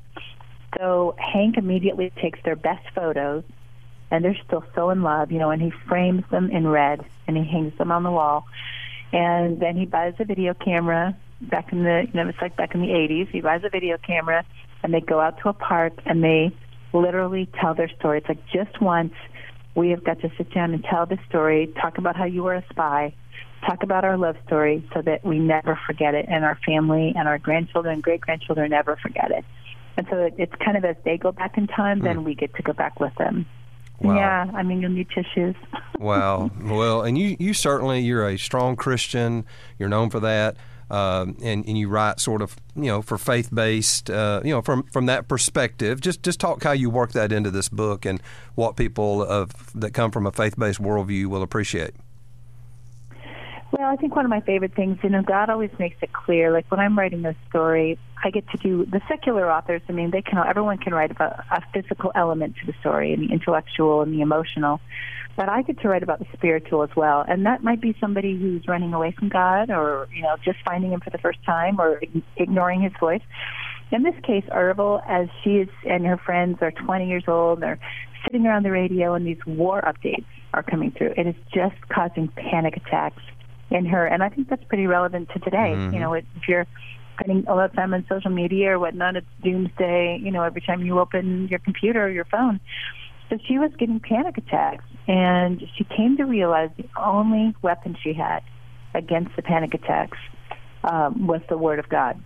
So 0.76 1.14
Hank 1.18 1.56
immediately 1.56 2.12
takes 2.20 2.40
their 2.44 2.56
best 2.56 2.84
photos, 2.94 3.44
and 4.10 4.24
they're 4.24 4.38
still 4.46 4.64
so 4.74 4.90
in 4.90 5.02
love, 5.02 5.30
you 5.30 5.38
know, 5.38 5.50
and 5.50 5.62
he 5.62 5.70
frames 5.86 6.24
them 6.30 6.50
in 6.50 6.66
red 6.66 7.04
and 7.26 7.36
he 7.36 7.44
hangs 7.44 7.76
them 7.78 7.92
on 7.92 8.02
the 8.02 8.10
wall. 8.10 8.46
And 9.12 9.60
then 9.60 9.76
he 9.76 9.86
buys 9.86 10.14
a 10.18 10.24
video 10.24 10.54
camera. 10.54 11.16
Back 11.40 11.72
in 11.72 11.84
the, 11.84 12.06
you 12.06 12.14
know, 12.14 12.28
it's 12.28 12.40
like 12.40 12.56
back 12.56 12.74
in 12.74 12.80
the 12.80 12.88
80s. 12.88 13.28
He 13.30 13.40
buys 13.40 13.62
a 13.64 13.68
video 13.68 13.96
camera, 13.96 14.44
and 14.82 14.92
they 14.92 15.00
go 15.00 15.20
out 15.20 15.38
to 15.42 15.50
a 15.50 15.52
park, 15.52 15.92
and 16.04 16.22
they 16.22 16.52
literally 16.92 17.48
tell 17.60 17.74
their 17.74 17.88
story. 17.98 18.18
It's 18.18 18.28
like 18.28 18.44
just 18.52 18.80
once 18.80 19.14
we 19.78 19.90
have 19.90 20.02
got 20.02 20.20
to 20.20 20.30
sit 20.36 20.52
down 20.52 20.74
and 20.74 20.82
tell 20.82 21.06
the 21.06 21.18
story, 21.28 21.72
talk 21.80 21.98
about 21.98 22.16
how 22.16 22.24
you 22.24 22.42
were 22.42 22.54
a 22.54 22.64
spy, 22.68 23.14
talk 23.64 23.84
about 23.84 24.04
our 24.04 24.18
love 24.18 24.36
story 24.44 24.86
so 24.92 25.00
that 25.02 25.24
we 25.24 25.38
never 25.38 25.78
forget 25.86 26.14
it 26.14 26.26
and 26.28 26.44
our 26.44 26.58
family 26.66 27.14
and 27.16 27.28
our 27.28 27.38
grandchildren 27.38 27.94
and 27.94 28.02
great 28.02 28.20
grandchildren 28.20 28.70
never 28.70 28.96
forget 28.96 29.30
it. 29.30 29.44
And 29.96 30.06
so 30.10 30.30
it's 30.36 30.54
kind 30.64 30.76
of 30.76 30.84
as 30.84 30.96
they 31.04 31.16
go 31.16 31.30
back 31.30 31.56
in 31.56 31.68
time, 31.68 32.00
mm. 32.00 32.04
then 32.04 32.16
hmm. 32.18 32.24
we 32.24 32.34
get 32.34 32.54
to 32.54 32.62
go 32.62 32.72
back 32.72 33.00
with 33.00 33.14
them. 33.16 33.46
Wow. 34.00 34.14
Yeah, 34.14 34.50
I 34.54 34.62
mean, 34.62 34.80
you'll 34.80 34.90
need 34.90 35.08
tissues. 35.10 35.56
wow. 35.98 36.50
Well, 36.60 37.02
and 37.02 37.16
you, 37.16 37.36
you 37.38 37.54
certainly, 37.54 38.00
you're 38.00 38.28
a 38.28 38.36
strong 38.36 38.76
Christian. 38.76 39.44
You're 39.78 39.88
known 39.88 40.10
for 40.10 40.20
that. 40.20 40.56
Um, 40.90 41.36
and, 41.42 41.66
and 41.66 41.76
you 41.76 41.88
write 41.88 42.18
sort 42.18 42.40
of, 42.40 42.56
you 42.74 42.86
know, 42.86 43.02
for 43.02 43.18
faith 43.18 43.50
based, 43.52 44.08
uh, 44.08 44.40
you 44.42 44.52
know, 44.52 44.62
from, 44.62 44.84
from 44.84 45.04
that 45.06 45.28
perspective. 45.28 46.00
Just 46.00 46.22
just 46.22 46.40
talk 46.40 46.62
how 46.62 46.72
you 46.72 46.88
work 46.88 47.12
that 47.12 47.30
into 47.30 47.50
this 47.50 47.68
book 47.68 48.06
and 48.06 48.22
what 48.54 48.76
people 48.76 49.22
of, 49.22 49.52
that 49.74 49.92
come 49.92 50.10
from 50.10 50.26
a 50.26 50.32
faith 50.32 50.58
based 50.58 50.80
worldview 50.80 51.26
will 51.26 51.42
appreciate. 51.42 51.94
Well, 53.70 53.86
I 53.86 53.96
think 53.96 54.16
one 54.16 54.24
of 54.24 54.30
my 54.30 54.40
favorite 54.40 54.74
things, 54.74 54.98
you 55.02 55.10
know, 55.10 55.20
God 55.20 55.50
always 55.50 55.70
makes 55.78 55.98
it 56.00 56.10
clear. 56.12 56.50
Like 56.50 56.70
when 56.70 56.80
I'm 56.80 56.98
writing 56.98 57.26
a 57.26 57.34
story, 57.50 57.98
I 58.24 58.30
get 58.30 58.48
to 58.50 58.56
do 58.56 58.86
the 58.86 59.02
secular 59.08 59.50
authors. 59.50 59.82
I 59.90 59.92
mean, 59.92 60.10
they 60.10 60.22
can 60.22 60.38
everyone 60.38 60.78
can 60.78 60.94
write 60.94 61.10
about 61.10 61.44
a 61.50 61.62
physical 61.74 62.10
element 62.14 62.56
to 62.56 62.66
the 62.66 62.72
story, 62.80 63.12
and 63.12 63.28
the 63.28 63.32
intellectual 63.32 64.00
and 64.00 64.12
the 64.12 64.22
emotional. 64.22 64.80
But 65.38 65.48
I 65.48 65.62
get 65.62 65.80
to 65.82 65.88
write 65.88 66.02
about 66.02 66.18
the 66.18 66.26
spiritual 66.32 66.82
as 66.82 66.90
well, 66.96 67.24
and 67.26 67.46
that 67.46 67.62
might 67.62 67.80
be 67.80 67.96
somebody 68.00 68.36
who's 68.36 68.66
running 68.66 68.92
away 68.92 69.14
from 69.16 69.28
God, 69.28 69.70
or 69.70 70.08
you 70.12 70.20
know, 70.20 70.34
just 70.44 70.58
finding 70.64 70.92
Him 70.92 70.98
for 70.98 71.10
the 71.10 71.18
first 71.18 71.38
time, 71.46 71.80
or 71.80 72.02
ignoring 72.36 72.82
His 72.82 72.92
voice. 72.98 73.22
In 73.92 74.02
this 74.02 74.16
case, 74.24 74.42
Ervil, 74.50 75.00
as 75.06 75.28
she 75.44 75.58
is 75.58 75.68
and 75.88 76.04
her 76.04 76.16
friends 76.16 76.58
are 76.60 76.72
20 76.72 77.08
years 77.08 77.22
old, 77.28 77.60
they're 77.60 77.78
sitting 78.24 78.46
around 78.46 78.64
the 78.64 78.72
radio, 78.72 79.14
and 79.14 79.24
these 79.24 79.38
war 79.46 79.80
updates 79.80 80.26
are 80.54 80.64
coming 80.64 80.90
through. 80.90 81.14
It 81.16 81.28
is 81.28 81.36
just 81.54 81.76
causing 81.88 82.26
panic 82.26 82.76
attacks 82.76 83.22
in 83.70 83.86
her, 83.86 84.06
and 84.06 84.24
I 84.24 84.30
think 84.30 84.48
that's 84.48 84.64
pretty 84.64 84.88
relevant 84.88 85.28
to 85.34 85.38
today. 85.38 85.74
Mm-hmm. 85.76 85.94
You 85.94 86.00
know, 86.00 86.14
if 86.14 86.24
you're 86.48 86.66
spending 87.14 87.46
a 87.46 87.54
lot 87.54 87.66
of 87.66 87.76
time 87.76 87.94
on 87.94 88.04
social 88.08 88.32
media 88.32 88.72
or 88.72 88.80
whatnot, 88.80 89.14
it's 89.14 89.26
doomsday. 89.44 90.18
You 90.20 90.32
know, 90.32 90.42
every 90.42 90.62
time 90.62 90.84
you 90.84 90.98
open 90.98 91.46
your 91.46 91.60
computer 91.60 92.04
or 92.04 92.10
your 92.10 92.24
phone. 92.24 92.58
So 93.30 93.38
she 93.46 93.58
was 93.58 93.70
getting 93.78 94.00
panic 94.00 94.38
attacks, 94.38 94.84
and 95.08 95.62
she 95.76 95.84
came 95.84 96.18
to 96.18 96.24
realize 96.24 96.70
the 96.76 96.88
only 96.96 97.54
weapon 97.62 97.96
she 98.00 98.12
had 98.12 98.42
against 98.94 99.34
the 99.36 99.42
panic 99.42 99.72
attacks 99.72 100.18
um, 100.84 101.26
was 101.26 101.40
the 101.48 101.56
Word 101.56 101.78
of 101.78 101.88
God. 101.88 102.22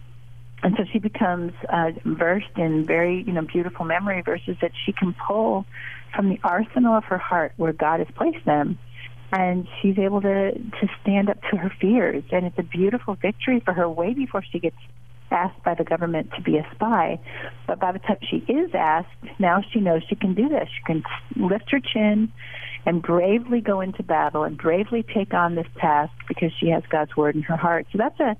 And 0.65 0.75
so 0.77 0.85
she 0.93 0.99
becomes 0.99 1.53
uh, 1.69 1.93
versed 2.05 2.57
in 2.57 2.85
very, 2.85 3.23
you 3.23 3.33
know, 3.33 3.43
beautiful 3.43 3.85
memory 3.85 4.23
verses 4.23 4.57
that 4.61 4.73
she 4.85 4.93
can 4.93 5.15
pull 5.27 5.65
from 6.15 6.29
the 6.29 6.39
arsenal 6.45 6.95
of 6.95 7.05
her 7.05 7.19
heart 7.19 7.53
where 7.57 7.73
God 7.73 8.01
has 8.01 8.09
placed 8.15 8.45
them 8.45 8.79
and 9.33 9.67
she's 9.81 9.99
able 9.99 10.21
to 10.21 10.53
to 10.53 10.89
stand 11.01 11.31
up 11.31 11.39
to 11.51 11.57
her 11.57 11.73
fears 11.81 12.23
and 12.31 12.45
it's 12.45 12.59
a 12.59 12.63
beautiful 12.63 13.15
victory 13.15 13.61
for 13.61 13.73
her 13.73 13.89
way 13.89 14.13
before 14.13 14.43
she 14.43 14.59
gets 14.59 14.77
asked 15.31 15.63
by 15.65 15.75
the 15.75 15.85
government 15.85 16.31
to 16.37 16.43
be 16.43 16.59
a 16.59 16.67
spy. 16.75 17.19
But 17.67 17.81
by 17.81 17.93
the 17.93 17.99
time 17.99 18.19
she 18.29 18.37
is 18.37 18.71
asked, 18.75 19.09
now 19.39 19.63
she 19.73 19.81
knows 19.81 20.03
she 20.09 20.15
can 20.15 20.35
do 20.35 20.49
this. 20.49 20.69
She 20.77 20.85
can 20.85 21.03
lift 21.37 21.71
her 21.71 21.81
chin 21.81 22.31
and 22.85 23.03
bravely 23.03 23.61
go 23.61 23.81
into 23.81 24.03
battle 24.03 24.43
and 24.43 24.59
bravely 24.59 25.05
take 25.15 25.35
on 25.35 25.55
this 25.55 25.67
task 25.79 26.13
because 26.29 26.51
she 26.59 26.69
has 26.69 26.83
God's 26.91 27.17
word 27.17 27.37
in 27.37 27.43
her 27.43 27.57
heart. 27.57 27.87
So 27.93 27.99
that's 27.99 28.19
a 28.21 28.37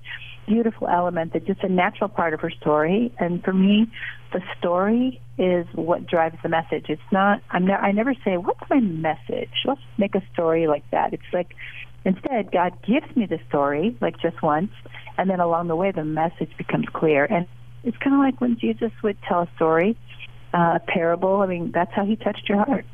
beautiful 0.47 0.87
element 0.87 1.33
that's 1.33 1.45
just 1.45 1.63
a 1.63 1.69
natural 1.69 2.09
part 2.09 2.33
of 2.33 2.41
her 2.41 2.49
story. 2.49 3.13
And 3.19 3.43
for 3.43 3.53
me, 3.53 3.87
the 4.33 4.41
story 4.57 5.21
is 5.37 5.65
what 5.73 6.07
drives 6.07 6.37
the 6.43 6.49
message. 6.49 6.85
It's 6.89 7.01
not. 7.11 7.41
I'm. 7.51 7.65
Ne- 7.65 7.73
I 7.73 7.91
never 7.91 8.13
say, 8.25 8.37
"What's 8.37 8.69
my 8.69 8.79
message?" 8.79 9.53
Let's 9.65 9.81
make 9.97 10.15
a 10.15 10.23
story 10.33 10.67
like 10.67 10.83
that. 10.91 11.13
It's 11.13 11.23
like 11.31 11.55
instead, 12.03 12.51
God 12.51 12.73
gives 12.83 13.15
me 13.15 13.25
the 13.25 13.39
story, 13.47 13.95
like 14.01 14.19
just 14.19 14.41
once, 14.41 14.71
and 15.17 15.29
then 15.29 15.39
along 15.39 15.67
the 15.67 15.75
way, 15.75 15.91
the 15.91 16.03
message 16.03 16.51
becomes 16.57 16.87
clear. 16.93 17.25
And 17.25 17.47
it's 17.83 17.97
kind 17.97 18.15
of 18.15 18.19
like 18.19 18.41
when 18.41 18.57
Jesus 18.59 18.91
would 19.03 19.17
tell 19.27 19.41
a 19.41 19.49
story, 19.55 19.97
uh, 20.53 20.77
a 20.77 20.81
parable. 20.85 21.37
I 21.41 21.47
mean, 21.47 21.71
that's 21.71 21.93
how 21.93 22.05
he 22.05 22.15
touched 22.15 22.49
your 22.49 22.63
heart. 22.63 22.85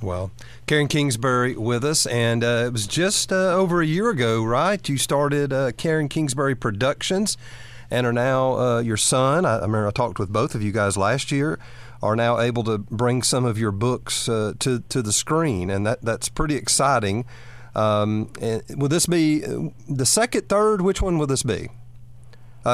Well, 0.00 0.30
Karen 0.66 0.86
Kingsbury 0.86 1.56
with 1.56 1.84
us, 1.84 2.06
and 2.06 2.44
uh, 2.44 2.64
it 2.66 2.72
was 2.72 2.86
just 2.86 3.32
uh, 3.32 3.54
over 3.54 3.82
a 3.82 3.86
year 3.86 4.10
ago, 4.10 4.44
right? 4.44 4.88
You 4.88 4.96
started 4.96 5.52
uh, 5.52 5.72
Karen 5.72 6.08
Kingsbury 6.08 6.54
Productions, 6.54 7.36
and 7.90 8.06
are 8.06 8.12
now 8.12 8.58
uh, 8.58 8.78
your 8.78 8.96
son. 8.96 9.44
I, 9.44 9.56
I, 9.56 9.62
remember 9.62 9.88
I 9.88 9.90
talked 9.90 10.20
with 10.20 10.32
both 10.32 10.54
of 10.54 10.62
you 10.62 10.70
guys 10.70 10.96
last 10.96 11.32
year. 11.32 11.58
Are 12.00 12.14
now 12.14 12.38
able 12.38 12.62
to 12.62 12.78
bring 12.78 13.24
some 13.24 13.44
of 13.44 13.58
your 13.58 13.72
books 13.72 14.28
uh, 14.28 14.52
to 14.60 14.84
to 14.88 15.02
the 15.02 15.12
screen, 15.12 15.68
and 15.68 15.84
that 15.84 16.00
that's 16.02 16.28
pretty 16.28 16.54
exciting. 16.54 17.24
Um, 17.74 18.30
will 18.76 18.88
this 18.88 19.06
be 19.06 19.44
uh, 19.44 19.70
the 19.88 20.06
second, 20.06 20.48
third? 20.48 20.80
Which 20.80 21.02
one 21.02 21.18
will 21.18 21.26
this 21.26 21.42
be? 21.42 21.70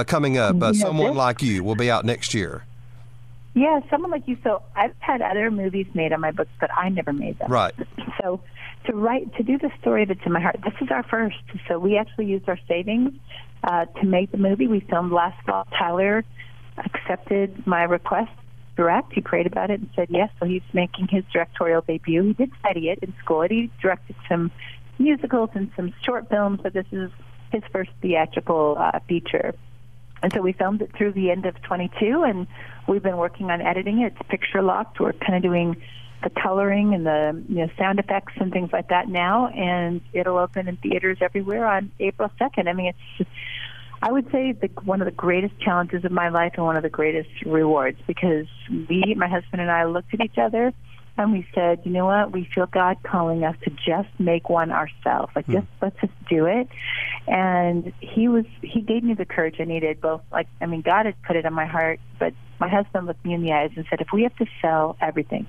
coming 0.08 0.36
up, 0.36 0.56
someone 0.74 1.14
like 1.14 1.40
you 1.40 1.62
will 1.62 1.76
be 1.76 1.88
out 1.88 2.04
next 2.04 2.34
year. 2.34 2.66
Yeah, 3.54 3.80
someone 3.88 4.10
like 4.10 4.26
you. 4.26 4.36
So 4.42 4.62
I've 4.74 4.94
had 4.98 5.22
other 5.22 5.50
movies 5.50 5.86
made 5.94 6.12
on 6.12 6.20
my 6.20 6.32
books, 6.32 6.50
but 6.60 6.70
I 6.76 6.88
never 6.88 7.12
made 7.12 7.38
them. 7.38 7.50
Right. 7.50 7.74
So 8.20 8.40
to 8.86 8.92
write 8.92 9.34
to 9.36 9.42
do 9.42 9.58
the 9.58 9.70
story 9.80 10.04
that's 10.04 10.20
in 10.26 10.32
my 10.32 10.40
heart, 10.40 10.56
this 10.64 10.74
is 10.80 10.88
our 10.90 11.04
first. 11.04 11.36
So 11.68 11.78
we 11.78 11.96
actually 11.96 12.26
used 12.26 12.48
our 12.48 12.58
savings 12.66 13.12
uh, 13.62 13.86
to 13.86 14.06
make 14.06 14.32
the 14.32 14.38
movie. 14.38 14.66
We 14.66 14.80
filmed 14.80 15.12
last 15.12 15.40
fall. 15.46 15.66
Tyler 15.78 16.24
accepted 16.76 17.64
my 17.66 17.84
request 17.84 18.32
direct. 18.76 19.12
He 19.12 19.20
prayed 19.20 19.46
about 19.46 19.70
it 19.70 19.80
and 19.80 19.88
said 19.94 20.08
yes. 20.10 20.30
So 20.40 20.46
he's 20.46 20.62
making 20.72 21.08
his 21.08 21.24
directorial 21.32 21.82
debut. 21.82 22.22
He 22.24 22.32
did 22.32 22.50
study 22.58 22.88
it 22.88 22.98
in 23.02 23.14
school. 23.22 23.42
He 23.42 23.70
directed 23.80 24.16
some 24.28 24.50
musicals 24.98 25.50
and 25.54 25.70
some 25.76 25.92
short 26.02 26.28
films, 26.28 26.60
but 26.62 26.72
this 26.72 26.86
is 26.90 27.10
his 27.52 27.62
first 27.72 27.90
theatrical 28.02 28.76
uh, 28.78 28.98
feature. 29.08 29.54
And 30.22 30.32
so 30.32 30.40
we 30.40 30.52
filmed 30.52 30.82
it 30.82 30.90
through 30.96 31.12
the 31.12 31.30
end 31.30 31.46
of 31.46 31.60
22, 31.62 32.24
and 32.24 32.46
we've 32.86 33.02
been 33.02 33.16
working 33.16 33.50
on 33.50 33.60
editing 33.60 34.00
it. 34.00 34.14
It's 34.18 34.28
picture 34.28 34.62
locked. 34.62 35.00
We're 35.00 35.12
kind 35.12 35.36
of 35.36 35.42
doing 35.42 35.76
the 36.22 36.30
coloring 36.30 36.94
and 36.94 37.06
the 37.06 37.44
you 37.48 37.66
know, 37.66 37.68
sound 37.78 37.98
effects 37.98 38.32
and 38.36 38.52
things 38.52 38.70
like 38.72 38.88
that 38.88 39.08
now, 39.08 39.48
and 39.48 40.00
it'll 40.12 40.38
open 40.38 40.68
in 40.68 40.76
theaters 40.78 41.18
everywhere 41.20 41.66
on 41.66 41.90
April 42.00 42.30
2nd. 42.40 42.68
I 42.68 42.72
mean, 42.72 42.86
it's 42.86 42.98
just, 43.18 43.30
I 44.02 44.10
would 44.10 44.30
say 44.32 44.52
the, 44.52 44.68
one 44.84 45.02
of 45.02 45.06
the 45.06 45.12
greatest 45.12 45.58
challenges 45.60 46.04
of 46.04 46.12
my 46.12 46.30
life 46.30 46.54
and 46.56 46.64
one 46.64 46.76
of 46.76 46.82
the 46.82 46.90
greatest 46.90 47.28
rewards 47.44 47.98
because 48.06 48.46
we, 48.70 49.14
my 49.16 49.28
husband 49.28 49.60
and 49.60 49.70
I, 49.70 49.84
looked 49.84 50.14
at 50.14 50.20
each 50.20 50.38
other 50.38 50.72
and 51.16 51.32
we 51.32 51.46
said, 51.54 51.80
you 51.84 51.92
know 51.92 52.06
what, 52.06 52.32
we 52.32 52.48
feel 52.54 52.66
God 52.66 52.96
calling 53.04 53.44
us 53.44 53.56
to 53.64 53.70
just 53.70 54.08
make 54.18 54.48
one 54.48 54.72
ourselves. 54.72 55.32
Like, 55.36 55.46
just 55.46 55.66
mm. 55.66 55.82
let's 55.82 56.00
just 56.00 56.12
do 56.28 56.46
it. 56.46 56.68
And 57.28 57.92
He 58.00 58.28
was, 58.28 58.44
He 58.62 58.80
gave 58.80 59.04
me 59.04 59.14
the 59.14 59.24
courage 59.24 59.56
I 59.60 59.64
needed. 59.64 60.00
Both, 60.00 60.22
like, 60.32 60.48
I 60.60 60.66
mean, 60.66 60.82
God 60.82 61.06
had 61.06 61.20
put 61.22 61.36
it 61.36 61.46
on 61.46 61.52
my 61.52 61.66
heart, 61.66 62.00
but 62.18 62.34
my 62.58 62.68
husband 62.68 63.06
looked 63.06 63.24
me 63.24 63.34
in 63.34 63.42
the 63.42 63.52
eyes 63.52 63.70
and 63.76 63.86
said, 63.88 64.00
if 64.00 64.08
we 64.12 64.24
have 64.24 64.34
to 64.36 64.46
sell 64.60 64.96
everything, 65.00 65.46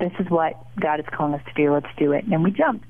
this 0.00 0.12
is 0.18 0.28
what 0.28 0.54
God 0.80 0.98
is 0.98 1.06
calling 1.12 1.34
us 1.34 1.42
to 1.46 1.54
do. 1.54 1.72
Let's 1.72 1.86
do 1.96 2.12
it. 2.12 2.24
And 2.24 2.42
we 2.42 2.50
jumped. 2.50 2.84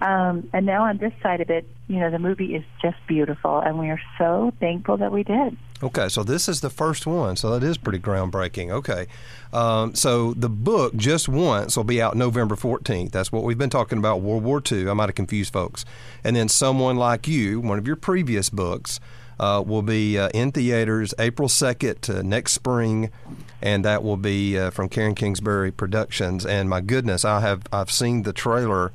Um, 0.00 0.48
and 0.52 0.66
now 0.66 0.84
on 0.84 0.98
this 0.98 1.12
side 1.22 1.40
of 1.40 1.50
it, 1.50 1.66
you 1.88 1.98
know, 1.98 2.10
the 2.10 2.18
movie 2.18 2.54
is 2.54 2.64
just 2.82 2.96
beautiful, 3.06 3.60
and 3.60 3.78
we 3.78 3.88
are 3.88 4.00
so 4.18 4.52
thankful 4.60 4.96
that 4.98 5.12
we 5.12 5.22
did. 5.22 5.56
Okay, 5.82 6.08
so 6.08 6.22
this 6.22 6.48
is 6.48 6.60
the 6.60 6.70
first 6.70 7.06
one, 7.06 7.36
so 7.36 7.50
that 7.50 7.66
is 7.66 7.76
pretty 7.76 7.98
groundbreaking. 7.98 8.70
Okay, 8.70 9.06
um, 9.52 9.94
so 9.94 10.34
the 10.34 10.48
book 10.48 10.96
just 10.96 11.28
once 11.28 11.76
will 11.76 11.84
be 11.84 12.00
out 12.00 12.16
November 12.16 12.56
fourteenth. 12.56 13.12
That's 13.12 13.30
what 13.30 13.44
we've 13.44 13.58
been 13.58 13.70
talking 13.70 13.98
about. 13.98 14.20
World 14.20 14.42
War 14.42 14.62
II. 14.70 14.88
I 14.88 14.94
might 14.94 15.08
have 15.08 15.14
confused 15.14 15.52
folks. 15.52 15.84
And 16.24 16.34
then 16.34 16.48
someone 16.48 16.96
like 16.96 17.28
you, 17.28 17.60
one 17.60 17.78
of 17.78 17.86
your 17.86 17.96
previous 17.96 18.50
books. 18.50 19.00
Uh, 19.38 19.62
will 19.66 19.82
be 19.82 20.18
uh, 20.18 20.30
in 20.32 20.50
theaters 20.50 21.12
April 21.18 21.46
2nd 21.46 22.08
uh, 22.08 22.22
next 22.22 22.52
spring, 22.54 23.10
and 23.60 23.84
that 23.84 24.02
will 24.02 24.16
be 24.16 24.58
uh, 24.58 24.70
from 24.70 24.88
Karen 24.88 25.14
Kingsbury 25.14 25.70
Productions. 25.70 26.46
And 26.46 26.70
my 26.70 26.80
goodness, 26.80 27.22
I 27.22 27.40
have 27.40 27.64
I've 27.70 27.90
seen 27.90 28.22
the 28.22 28.32
trailer 28.32 28.92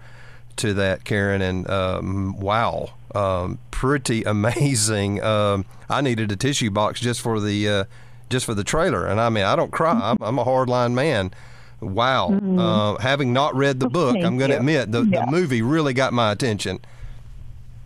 to 0.57 0.73
that, 0.75 1.03
Karen, 1.03 1.41
and 1.41 1.69
um, 1.69 2.39
wow, 2.39 2.91
um, 3.15 3.59
pretty 3.71 4.23
amazing. 4.25 5.21
Um, 5.23 5.65
I 5.89 6.01
needed 6.01 6.31
a 6.31 6.35
tissue 6.35 6.71
box 6.71 6.99
just 6.99 7.21
for 7.21 7.39
the 7.39 7.67
uh, 7.67 7.83
just 8.29 8.45
for 8.45 8.53
the 8.53 8.63
trailer, 8.63 9.05
and 9.05 9.19
I 9.19 9.29
mean, 9.29 9.43
I 9.43 9.55
don't 9.55 9.71
cry. 9.71 9.93
I'm, 9.93 10.17
I'm 10.21 10.39
a 10.39 10.45
hardline 10.45 10.93
man. 10.93 11.31
Wow, 11.79 12.29
mm-hmm. 12.31 12.59
uh, 12.59 12.97
having 12.99 13.33
not 13.33 13.55
read 13.55 13.79
the 13.79 13.89
book, 13.89 14.15
I'm 14.15 14.37
going 14.37 14.51
to 14.51 14.57
admit 14.57 14.91
the, 14.91 15.03
yeah. 15.03 15.25
the 15.25 15.31
movie 15.31 15.63
really 15.63 15.95
got 15.95 16.13
my 16.13 16.31
attention. 16.31 16.79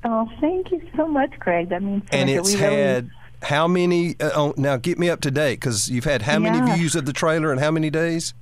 Oh, 0.03 0.29
thank 0.41 0.71
you 0.71 0.81
so 0.97 1.07
much, 1.07 1.31
Greg. 1.39 1.69
That 1.69 1.81
means 1.81 2.03
so 2.11 2.17
and 2.17 2.29
it's 2.29 2.53
had. 2.53 3.09
How 3.41 3.67
many? 3.67 4.15
Uh, 4.19 4.31
oh, 4.35 4.53
now 4.57 4.77
get 4.77 4.97
me 4.97 5.09
up 5.09 5.21
to 5.21 5.31
date 5.31 5.59
because 5.59 5.89
you've 5.89 6.05
had 6.05 6.23
how 6.23 6.39
many 6.39 6.73
views 6.73 6.95
of 6.95 7.05
the 7.05 7.13
trailer 7.13 7.51
and 7.51 7.59
how 7.59 7.71
many 7.71 7.89
days? 7.89 8.33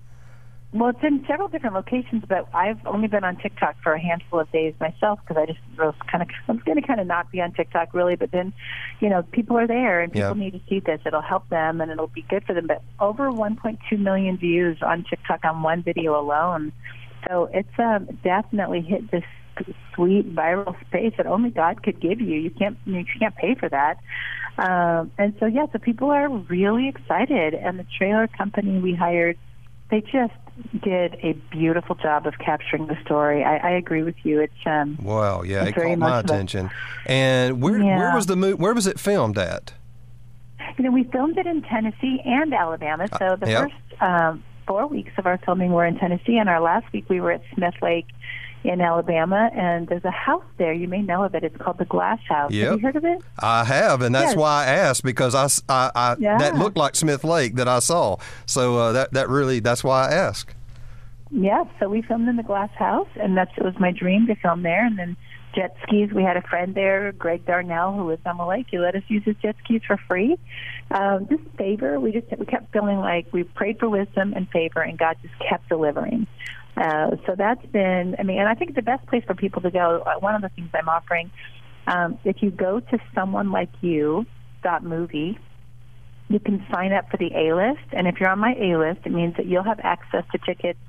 Well, 0.74 0.89
it's 0.89 1.03
in 1.03 1.24
several 1.27 1.50
different 1.50 1.75
locations, 1.75 2.24
but 2.27 2.48
I've 2.51 2.84
only 2.88 3.08
been 3.08 3.24
on 3.24 3.36
TikTok 3.36 3.75
for 3.84 3.94
a 3.94 4.01
handful 4.01 4.39
of 4.39 4.51
days 4.51 4.74
myself 4.80 5.20
because 5.22 5.39
I 5.39 5.46
just 5.46 5.60
was 5.77 5.94
kind 6.12 6.24
of 6.24 6.30
I 6.50 6.51
was 6.51 6.63
going 6.63 6.82
to 6.82 6.88
kind 6.88 7.00
of 7.00 7.06
not 7.06 7.32
be 7.32 7.42
on 7.42 7.53
TikTok 7.53 7.94
really, 7.94 8.15
but 8.15 8.32
then, 8.32 8.53
you 9.00 9.08
know, 9.08 9.22
people 9.22 9.56
are 9.58 9.68
there 9.68 10.01
and 10.01 10.12
people 10.12 10.36
yeah. 10.36 10.44
need 10.44 10.53
to 10.53 10.62
see 10.68 10.80
this. 10.80 11.00
It'll 11.06 11.22
help 11.22 11.48
them 11.50 11.80
and 11.80 11.92
it'll 11.92 12.08
be 12.08 12.24
good 12.27 12.44
for 12.46 12.56
them. 12.56 12.65
But 12.65 12.82
over 13.00 13.30
1.2 13.32 14.00
million 14.00 14.38
views 14.38 14.80
on 14.82 15.06
TikTok 15.08 15.46
on 15.46 15.62
one 15.62 15.84
video 15.84 16.20
alone, 16.20 16.72
so 17.27 17.50
it's 17.53 17.70
um, 17.77 18.08
definitely 18.24 18.82
hit 18.82 19.12
this 19.12 19.24
sweet 19.94 20.34
viral 20.34 20.75
space 20.88 21.13
that 21.18 21.27
only 21.27 21.51
God 21.51 21.84
could 21.84 22.01
give 22.01 22.20
you. 22.20 22.39
You 22.39 22.50
can't 22.50 22.80
you 22.86 23.06
can't 23.20 23.36
pay 23.36 23.53
for 23.53 23.70
that. 23.70 24.00
Um, 24.58 25.12
and 25.20 25.36
so 25.39 25.46
yeah, 25.46 25.68
so 25.72 25.77
people 25.77 26.10
are 26.10 26.30
really 26.30 26.89
excited, 26.89 27.53
and 27.53 27.77
the 27.77 27.86
trailer 27.96 28.27
company 28.27 28.80
we 28.80 28.96
hired 28.96 29.38
they 29.94 30.01
just 30.01 30.34
did 30.82 31.16
a 31.24 31.34
beautiful 31.52 31.96
job 31.96 32.28
of 32.28 32.38
capturing 32.38 32.88
the 32.88 32.98
story. 33.04 33.44
I, 33.44 33.58
I 33.58 33.70
agree 33.72 34.04
with 34.04 34.16
you. 34.24 34.40
It's 34.42 34.54
um. 34.66 34.98
Wow, 35.02 35.44
yeah, 35.44 35.66
it 35.66 35.76
caught 35.76 35.98
my 35.98 36.20
attention. 36.20 36.70
And 37.06 37.62
where 37.62 37.80
yeah. 37.80 37.98
where 37.98 38.16
was 38.16 38.26
the 38.28 38.36
mo- 38.36 38.56
where 38.56 38.74
was 38.74 38.88
it 38.88 39.00
filmed 39.00 39.38
at? 39.38 39.74
You 40.78 40.86
know, 40.86 40.92
we 40.92 41.04
filmed 41.06 41.38
it 41.38 41.46
in 41.46 41.62
Tennessee 41.62 42.22
and 42.26 42.54
Alabama. 42.54 43.08
So 43.20 43.36
the 43.36 43.46
uh, 43.46 43.50
yep. 43.50 43.62
first 43.62 44.02
um, 44.02 44.44
four 44.68 44.88
weeks 44.88 45.12
of 45.18 45.26
our 45.26 45.38
filming 45.40 45.72
were 45.72 45.86
in 45.86 45.98
Tennessee, 45.98 46.38
and 46.38 46.50
our 46.50 46.62
last 46.62 46.92
week 46.94 47.10
we 47.10 47.20
were 47.20 47.32
at 47.32 47.42
Smith 47.54 47.76
Lake 47.82 48.08
in 48.63 48.82
Alabama, 48.82 49.50
and 49.53 49.88
there's 49.88 50.05
a 50.05 50.12
house 50.12 50.43
there. 50.58 50.74
You 50.74 50.88
may 50.88 51.01
know 51.01 51.24
of 51.24 51.36
it. 51.36 51.43
It's 51.43 51.58
called 51.58 51.77
the 51.77 51.86
Glass 51.86 52.20
House. 52.27 52.51
Yep. 52.51 52.70
Have 52.70 52.79
you 52.79 52.86
heard 52.86 52.96
of 52.96 53.05
it? 53.05 53.22
I 53.39 53.63
have, 53.65 54.01
and 54.01 54.13
that's 54.13 54.32
yes. 54.32 54.36
why 54.36 54.63
I 54.63 54.67
asked 54.67 55.03
because 55.03 55.36
I, 55.36 55.48
I, 55.74 55.91
I 55.96 56.15
yeah. 56.20 56.38
that 56.38 56.55
looked 56.55 56.77
like 56.77 56.96
Smith 56.96 57.24
Lake 57.24 57.55
that 57.55 57.67
I 57.67 57.79
saw. 57.79 58.17
So 58.46 58.77
uh, 58.77 58.91
that 58.93 59.13
that 59.13 59.29
really 59.29 59.60
that's 59.60 59.84
why 59.84 60.08
I 60.08 60.13
asked. 60.13 60.55
Yeah, 61.32 61.63
so 61.79 61.89
we 61.89 62.03
filmed 62.03 62.29
in 62.29 62.36
the 62.36 62.43
Glass 62.43 62.70
House, 62.75 63.08
and 63.15 63.36
that's 63.36 63.51
it 63.58 63.63
was 63.63 63.77
my 63.79 63.91
dream 63.91 64.27
to 64.27 64.36
film 64.36 64.63
there. 64.63 64.86
And 64.86 64.98
then 64.98 65.17
jet 65.53 65.75
skis. 65.84 66.12
We 66.12 66.24
had 66.24 66.38
a 66.38 66.41
friend 66.41 66.75
there, 66.75 67.12
Greg 67.12 67.46
Darnell, 67.46 67.93
who 67.93 68.05
was 68.05 68.20
on 68.25 68.38
the 68.38 68.46
lake. 68.46 68.67
He 68.70 68.79
let 68.79 68.96
us 68.96 69.03
use 69.08 69.24
his 69.24 69.36
jet 69.41 69.55
skis 69.63 69.82
for 69.86 69.98
free. 70.08 70.38
Um, 70.91 71.27
just 71.29 71.43
favor. 71.58 72.00
We 72.00 72.12
just 72.12 72.27
we 72.38 72.46
kept 72.46 72.72
feeling 72.74 73.00
like 73.00 73.27
we 73.32 73.43
prayed 73.43 73.79
for 73.79 73.89
wisdom 73.89 74.34
and 74.36 74.50
favor, 74.50 74.82
and 74.82 74.98
God 74.98 75.17
just 75.22 75.34
kept 75.39 75.70
delivering. 75.70 76.27
Uh, 76.75 77.12
so 77.25 77.36
that's 77.38 77.65
been, 77.68 78.15
I 78.18 78.24
mean, 78.24 78.39
and 78.39 78.48
I 78.48 78.56
think 78.56 78.75
the 78.75 78.82
best 78.82 79.06
place 79.08 79.24
for 79.25 79.36
people 79.36 79.62
to 79.62 79.72
go, 79.72 80.03
uh, 80.06 80.20
one 80.20 80.36
of 80.36 80.42
the 80.42 80.50
things 80.50 80.70
I'm 80.74 80.89
offering, 80.89 81.32
um, 81.88 82.18
if 82.24 82.42
you 82.42 82.50
go 82.50 82.80
to 82.80 82.98
someone 83.13 83.51
like 83.51 83.70
you 83.82 84.25
dot 84.63 84.84
movie, 84.84 85.38
you 86.30 86.39
can 86.39 86.65
sign 86.74 86.94
up 86.94 87.12
for 87.12 87.18
the 87.18 87.32
A 87.36 87.56
list. 87.56 87.86
And 87.92 88.08
if 88.08 88.20
you're 88.20 88.30
on 88.30 88.39
my 88.39 88.56
A 88.56 88.77
list, 88.77 89.01
it 89.06 89.12
means 89.12 89.36
that 89.38 89.46
you'll 89.46 89.63
have 89.63 89.80
access 89.84 90.24
to 90.32 90.39
tickets 90.39 90.80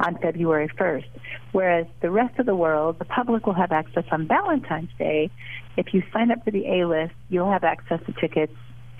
on 0.00 0.18
February 0.18 0.68
1st. 0.68 1.08
Whereas 1.52 1.86
the 2.00 2.10
rest 2.10 2.38
of 2.38 2.46
the 2.46 2.54
world, 2.54 2.98
the 2.98 3.04
public 3.04 3.46
will 3.46 3.54
have 3.54 3.72
access 3.72 4.04
on 4.10 4.26
Valentine's 4.26 4.90
Day. 4.98 5.30
If 5.76 5.94
you 5.94 6.02
sign 6.12 6.30
up 6.30 6.44
for 6.44 6.50
the 6.50 6.66
A 6.66 6.86
list, 6.86 7.14
you'll 7.28 7.50
have 7.50 7.64
access 7.64 8.00
to 8.06 8.12
tickets 8.12 8.52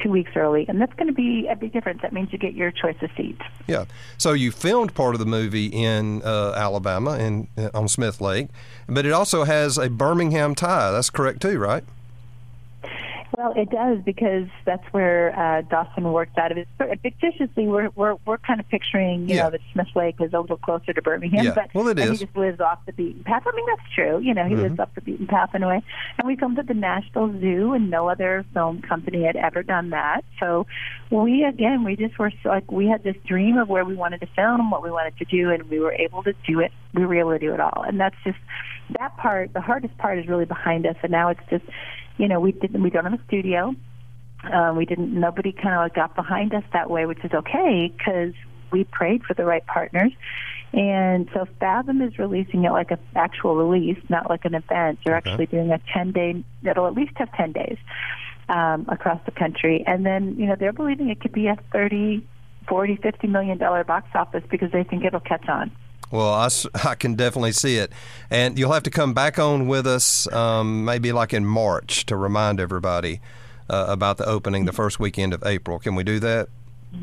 two 0.02 0.10
weeks 0.10 0.32
early, 0.36 0.66
and 0.68 0.80
that's 0.80 0.94
going 0.94 1.06
to 1.06 1.12
be 1.12 1.46
a 1.48 1.56
big 1.56 1.72
difference. 1.72 2.02
That 2.02 2.12
means 2.12 2.32
you 2.32 2.38
get 2.38 2.54
your 2.54 2.70
choice 2.70 2.96
of 3.02 3.10
seats. 3.16 3.42
Yeah. 3.66 3.84
So 4.18 4.32
you 4.32 4.50
filmed 4.50 4.94
part 4.94 5.14
of 5.14 5.18
the 5.18 5.26
movie 5.26 5.66
in 5.66 6.22
uh, 6.22 6.52
Alabama 6.56 7.12
and 7.12 7.48
uh, 7.56 7.70
on 7.74 7.88
Smith 7.88 8.20
Lake, 8.20 8.48
but 8.88 9.06
it 9.06 9.12
also 9.12 9.44
has 9.44 9.78
a 9.78 9.88
Birmingham 9.88 10.54
tie. 10.54 10.90
That's 10.90 11.10
correct 11.10 11.42
too, 11.42 11.58
right? 11.58 11.84
Well, 13.38 13.52
it 13.56 13.70
does 13.70 13.98
because 14.04 14.48
that's 14.66 14.82
where 14.92 15.38
uh, 15.38 15.62
Dawson 15.62 16.12
worked 16.12 16.36
out 16.36 16.50
of 16.52 16.58
it. 16.58 16.66
Fictitiously, 16.78 17.66
we're 17.68 17.88
we're 17.94 18.16
we're 18.26 18.38
kind 18.38 18.58
of 18.60 18.68
picturing, 18.68 19.28
you 19.28 19.36
Yeah. 19.36 19.44
know, 19.44 19.50
that 19.50 19.60
Smith 19.72 19.86
Lake 19.94 20.16
is 20.20 20.32
a 20.32 20.40
little 20.40 20.56
closer 20.56 20.92
to 20.92 21.00
Birmingham, 21.00 21.44
Yeah. 21.44 21.52
but 21.54 21.70
Well, 21.74 21.88
it 21.88 21.98
is. 21.98 22.10
he 22.20 22.26
just 22.26 22.36
lives 22.36 22.60
off 22.60 22.80
the 22.86 22.92
beaten 22.92 23.22
path. 23.22 23.44
I 23.46 23.54
mean, 23.54 23.64
that's 23.68 23.88
true. 23.94 24.18
You 24.18 24.34
know, 24.34 24.44
he 24.46 24.56
lives 24.56 24.78
off 24.80 24.88
the 24.94 25.00
beaten 25.00 25.26
path 25.28 25.54
in 25.54 25.62
a 25.62 25.68
way. 25.68 25.82
And 26.18 26.26
we 26.26 26.36
filmed 26.36 26.58
at 26.58 26.66
the 26.66 26.74
Nashville 26.74 27.32
Zoo, 27.40 27.72
and 27.72 27.88
no 27.88 28.08
other 28.08 28.44
film 28.52 28.82
company 28.82 29.24
had 29.24 29.36
ever 29.36 29.62
done 29.62 29.90
that. 29.90 30.24
So 30.40 30.66
we 31.10 31.44
again, 31.44 31.84
we 31.84 31.96
just 31.96 32.18
were 32.18 32.32
so, 32.42 32.48
like 32.48 32.70
we 32.70 32.86
had 32.88 33.04
this 33.04 33.16
dream 33.26 33.58
of 33.58 33.68
where 33.68 33.84
we 33.84 33.94
wanted 33.94 34.20
to 34.22 34.26
film, 34.34 34.70
what 34.70 34.82
we 34.82 34.90
wanted 34.90 35.16
to 35.18 35.24
do, 35.24 35.50
and 35.50 35.62
we 35.70 35.78
were 35.78 35.92
able 35.92 36.22
to 36.24 36.32
do 36.46 36.60
it. 36.60 36.72
We 36.94 37.06
were 37.06 37.14
able 37.14 37.30
to 37.30 37.38
do 37.38 37.54
it 37.54 37.60
all, 37.60 37.84
and 37.86 38.00
that's 38.00 38.16
just 38.24 38.38
that 38.98 39.16
part. 39.16 39.52
The 39.52 39.60
hardest 39.60 39.96
part 39.98 40.18
is 40.18 40.28
really 40.28 40.44
behind 40.44 40.86
us, 40.86 40.96
and 41.02 41.12
now 41.12 41.28
it's 41.28 41.40
just, 41.50 41.64
you 42.16 42.28
know, 42.28 42.40
we 42.40 42.52
didn't 42.52 42.82
we 42.82 42.90
don't 42.90 43.04
have 43.04 43.18
a 43.18 43.24
studio. 43.26 43.74
Um, 44.50 44.76
we 44.76 44.86
didn't. 44.86 45.12
Nobody 45.18 45.52
kind 45.52 45.84
of 45.84 45.94
got 45.94 46.14
behind 46.14 46.54
us 46.54 46.64
that 46.72 46.90
way, 46.90 47.06
which 47.06 47.24
is 47.24 47.32
okay 47.32 47.92
because 47.96 48.32
we 48.70 48.84
prayed 48.84 49.22
for 49.24 49.34
the 49.34 49.44
right 49.44 49.64
partners. 49.66 50.12
And 50.72 51.28
so 51.34 51.46
Fathom 51.58 52.00
is 52.00 52.18
releasing 52.18 52.64
it 52.64 52.70
like 52.70 52.90
an 52.90 52.98
actual 53.16 53.56
release, 53.56 53.98
not 54.08 54.30
like 54.30 54.44
an 54.44 54.54
event. 54.54 55.00
They're 55.04 55.16
Okay. 55.16 55.30
actually 55.30 55.46
doing 55.46 55.72
a 55.72 55.80
10 55.92 56.12
day, 56.12 56.44
it'll 56.64 56.86
at 56.86 56.94
least 56.94 57.12
have 57.16 57.32
10 57.32 57.52
days 57.52 57.76
um, 58.48 58.86
across 58.88 59.20
the 59.24 59.32
country. 59.32 59.82
And 59.86 60.06
then, 60.06 60.36
you 60.38 60.46
know, 60.46 60.54
they're 60.58 60.72
believing 60.72 61.08
it 61.08 61.20
could 61.20 61.32
be 61.32 61.48
a 61.48 61.56
30, 61.72 62.24
40, 62.68 62.96
50 62.96 63.26
million 63.26 63.58
dollar 63.58 63.82
box 63.82 64.08
office 64.14 64.44
because 64.48 64.70
they 64.70 64.84
think 64.84 65.04
it'll 65.04 65.18
catch 65.20 65.48
on. 65.48 65.72
Well, 66.10 66.32
I, 66.32 66.48
I 66.84 66.94
can 66.94 67.14
definitely 67.14 67.52
see 67.52 67.76
it. 67.76 67.92
And 68.30 68.58
you'll 68.58 68.72
have 68.72 68.82
to 68.84 68.90
come 68.90 69.14
back 69.14 69.38
on 69.38 69.66
with 69.68 69.86
us 69.86 70.30
um, 70.32 70.84
maybe 70.84 71.12
like 71.12 71.32
in 71.32 71.44
March 71.44 72.06
to 72.06 72.16
remind 72.16 72.60
everybody 72.60 73.20
uh, 73.68 73.86
about 73.88 74.16
the 74.16 74.26
opening 74.26 74.64
the 74.64 74.72
first 74.72 74.98
weekend 74.98 75.32
of 75.32 75.42
April. 75.44 75.78
Can 75.78 75.94
we 75.94 76.04
do 76.04 76.18
that? 76.20 76.48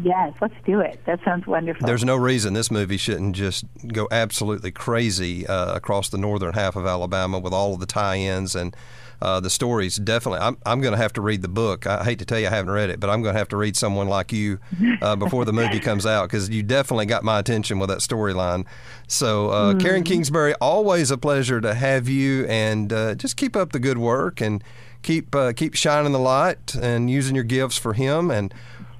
Yes, 0.03 0.33
let's 0.41 0.53
do 0.65 0.81
it. 0.81 0.99
That 1.05 1.23
sounds 1.23 1.47
wonderful. 1.47 1.87
There's 1.87 2.03
no 2.03 2.17
reason 2.17 2.53
this 2.53 2.69
movie 2.69 2.97
shouldn't 2.97 3.37
just 3.37 3.63
go 3.87 4.07
absolutely 4.11 4.71
crazy 4.71 5.47
uh, 5.47 5.75
across 5.75 6.09
the 6.09 6.17
northern 6.17 6.53
half 6.53 6.75
of 6.75 6.85
Alabama 6.85 7.39
with 7.39 7.53
all 7.53 7.73
of 7.73 7.79
the 7.79 7.85
tie-ins 7.85 8.53
and 8.53 8.75
uh, 9.21 9.39
the 9.39 9.49
stories. 9.49 9.95
Definitely, 9.97 10.39
I'm, 10.39 10.57
I'm 10.65 10.81
going 10.81 10.93
to 10.93 10.97
have 10.97 11.13
to 11.13 11.21
read 11.21 11.41
the 11.41 11.47
book. 11.47 11.87
I 11.87 12.03
hate 12.03 12.19
to 12.19 12.25
tell 12.25 12.39
you 12.39 12.47
I 12.47 12.51
haven't 12.51 12.71
read 12.71 12.89
it, 12.89 12.99
but 12.99 13.09
I'm 13.09 13.21
going 13.21 13.33
to 13.33 13.39
have 13.39 13.49
to 13.49 13.57
read 13.57 13.75
someone 13.75 14.07
like 14.07 14.31
you 14.31 14.59
uh, 15.01 15.15
before 15.15 15.45
the 15.45 15.53
movie 15.53 15.79
comes 15.79 16.05
out 16.05 16.27
because 16.27 16.49
you 16.49 16.63
definitely 16.63 17.05
got 17.05 17.23
my 17.23 17.39
attention 17.39 17.79
with 17.79 17.89
that 17.89 17.99
storyline. 17.99 18.65
So, 19.07 19.49
uh, 19.49 19.75
Karen 19.75 20.03
Kingsbury, 20.03 20.53
always 20.55 21.11
a 21.11 21.17
pleasure 21.17 21.61
to 21.61 21.73
have 21.73 22.07
you, 22.07 22.45
and 22.45 22.91
uh, 22.91 23.15
just 23.15 23.37
keep 23.37 23.55
up 23.55 23.71
the 23.71 23.79
good 23.79 23.97
work 23.97 24.41
and 24.41 24.63
keep 25.01 25.33
uh, 25.35 25.53
keep 25.53 25.73
shining 25.73 26.11
the 26.11 26.19
light 26.19 26.75
and 26.75 27.09
using 27.09 27.35
your 27.35 27.43
gifts 27.43 27.77
for 27.77 27.93
Him. 27.93 28.29
And 28.29 28.53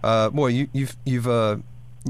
uh, 0.03 0.29
boy, 0.29 0.47
you, 0.47 0.67
you've 0.73 0.95
you've 1.05 1.27
uh, 1.27 1.57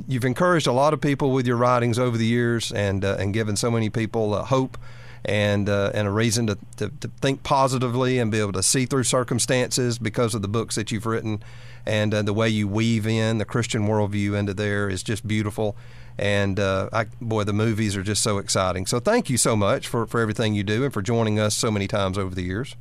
you've 0.08 0.26
encouraged 0.26 0.68
a 0.68 0.72
lot 0.72 0.94
of 0.94 1.02
people 1.02 1.32
with 1.32 1.48
your 1.48 1.58
writings 1.58 1.98
over 1.98 2.18
the 2.18 2.26
years, 2.26 2.72
and 2.72 3.04
uh, 3.04 3.18
and 3.20 3.34
given 3.34 3.56
so 3.56 3.72
many 3.72 3.90
people 3.90 4.34
uh, 4.34 4.44
hope 4.44 4.78
and 5.28 5.68
uh, 5.68 5.92
and 5.94 6.08
a 6.08 6.12
reason 6.12 6.48
to, 6.48 6.58
to, 6.78 6.90
to 6.90 7.08
think 7.22 7.44
positively 7.44 8.18
and 8.18 8.32
be 8.32 8.40
able 8.40 8.54
to 8.54 8.64
see 8.64 8.86
through 8.86 9.04
circumstances 9.04 10.00
because 10.00 10.34
of 10.34 10.42
the 10.42 10.48
books 10.48 10.76
that 10.76 10.92
you've 10.92 11.06
written, 11.06 11.44
and 11.86 12.14
uh, 12.14 12.22
the 12.22 12.34
way 12.34 12.50
you 12.50 12.68
weave 12.68 13.06
in 13.06 13.38
the 13.38 13.46
Christian 13.46 13.88
worldview 13.88 14.38
into 14.38 14.54
there 14.54 14.90
is 14.90 15.04
just 15.04 15.28
beautiful. 15.28 15.76
And 16.20 16.60
uh, 16.60 16.90
I, 16.92 17.06
boy, 17.22 17.44
the 17.44 17.54
movies 17.54 17.96
are 17.96 18.02
just 18.02 18.24
so 18.24 18.40
exciting. 18.40 18.88
So 18.88 19.00
thank 19.00 19.30
you 19.30 19.38
so 19.38 19.56
much 19.56 19.88
for, 19.88 20.08
for 20.08 20.20
everything 20.20 20.56
you 20.56 20.64
do 20.64 20.84
and 20.84 20.92
for 20.92 21.04
joining 21.04 21.40
us 21.40 21.56
so 21.56 21.70
many 21.70 21.88
times 21.88 22.18
over 22.18 22.34
the 22.34 22.42
years. 22.42 22.76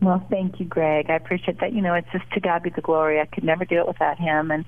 Well, 0.00 0.24
thank 0.30 0.60
you, 0.60 0.66
Greg. 0.66 1.06
I 1.08 1.14
appreciate 1.14 1.58
that. 1.60 1.72
You 1.72 1.80
know, 1.80 1.94
it's 1.94 2.10
just 2.12 2.30
to 2.32 2.40
God 2.40 2.62
be 2.62 2.70
the 2.70 2.80
glory. 2.80 3.20
I 3.20 3.24
could 3.24 3.42
never 3.42 3.64
do 3.64 3.80
it 3.80 3.88
without 3.88 4.18
Him. 4.18 4.52
And 4.52 4.64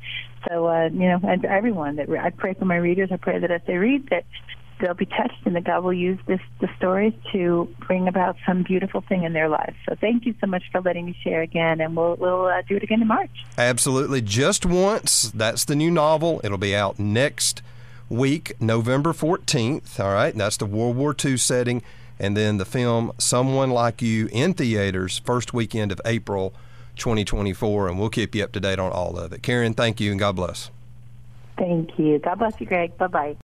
so, 0.49 0.67
uh, 0.67 0.89
you 0.93 1.09
know, 1.09 1.21
and 1.23 1.45
everyone 1.45 1.97
that 1.97 2.09
I 2.11 2.31
pray 2.31 2.55
for 2.55 2.65
my 2.65 2.77
readers. 2.77 3.11
I 3.13 3.17
pray 3.17 3.39
that 3.39 3.51
as 3.51 3.61
they 3.67 3.77
read, 3.77 4.09
that 4.09 4.25
they'll 4.81 4.95
be 4.95 5.07
touched, 5.07 5.45
and 5.45 5.57
that 5.57 5.65
God 5.65 5.85
will 5.85 5.93
use 5.93 6.19
this 6.27 6.41
the 6.61 6.69
stories 6.77 7.15
to 7.33 7.69
bring 7.87 8.09
about 8.09 8.37
some 8.47 8.63
beautiful 8.63 9.01
thing 9.01 9.25
in 9.25 9.33
their 9.33 9.49
lives. 9.49 9.77
So, 9.89 9.95
thank 10.01 10.27
you 10.27 10.35
so 10.41 10.47
much 10.47 10.65
for 10.71 10.81
letting 10.81 11.07
me 11.07 11.17
share 11.23 11.43
again, 11.43 11.81
and 11.81 11.97
we'll 11.97 12.17
we'll 12.17 12.47
uh, 12.47 12.63
do 12.69 12.77
it 12.77 12.83
again 12.83 13.03
in 13.03 13.09
March. 13.09 13.45
Absolutely. 13.59 14.23
Just 14.23 14.67
Once. 14.67 15.31
That's 15.35 15.65
the 15.65 15.77
new 15.77 15.91
novel. 15.91 16.41
It'll 16.45 16.59
be 16.59 16.75
out 16.75 16.99
next 16.99 17.63
week, 18.09 18.53
November 18.61 19.13
14th. 19.13 19.99
All 20.01 20.13
right. 20.13 20.35
That's 20.35 20.57
the 20.57 20.67
World 20.67 20.97
War 20.97 21.15
II 21.23 21.37
setting. 21.37 21.83
And 22.19 22.37
then 22.37 22.57
the 22.57 22.65
film 22.65 23.13
Someone 23.19 23.71
Like 23.71 24.01
You 24.01 24.29
in 24.33 24.55
theaters, 24.55 25.19
first 25.19 25.53
weekend 25.53 25.93
of 25.93 26.01
April 26.05 26.55
2024. 26.97 27.89
And 27.89 27.99
we'll 27.99 28.09
keep 28.09 28.35
you 28.35 28.45
up 28.45 28.53
to 28.53 28.61
date 28.61 28.79
on 28.79 28.93
all 28.93 29.19
of 29.19 29.33
it. 29.33 29.43
Karen, 29.43 29.75
thank 29.75 30.01
you 30.01 30.11
and 30.11 30.21
God 30.21 30.37
bless. 30.37 30.71
Thank 31.59 31.99
you. 31.99 32.19
God 32.19 32.39
bless 32.39 32.61
you, 32.61 32.67
Greg. 32.67 32.97
Bye 32.99 33.07
bye. 33.07 33.35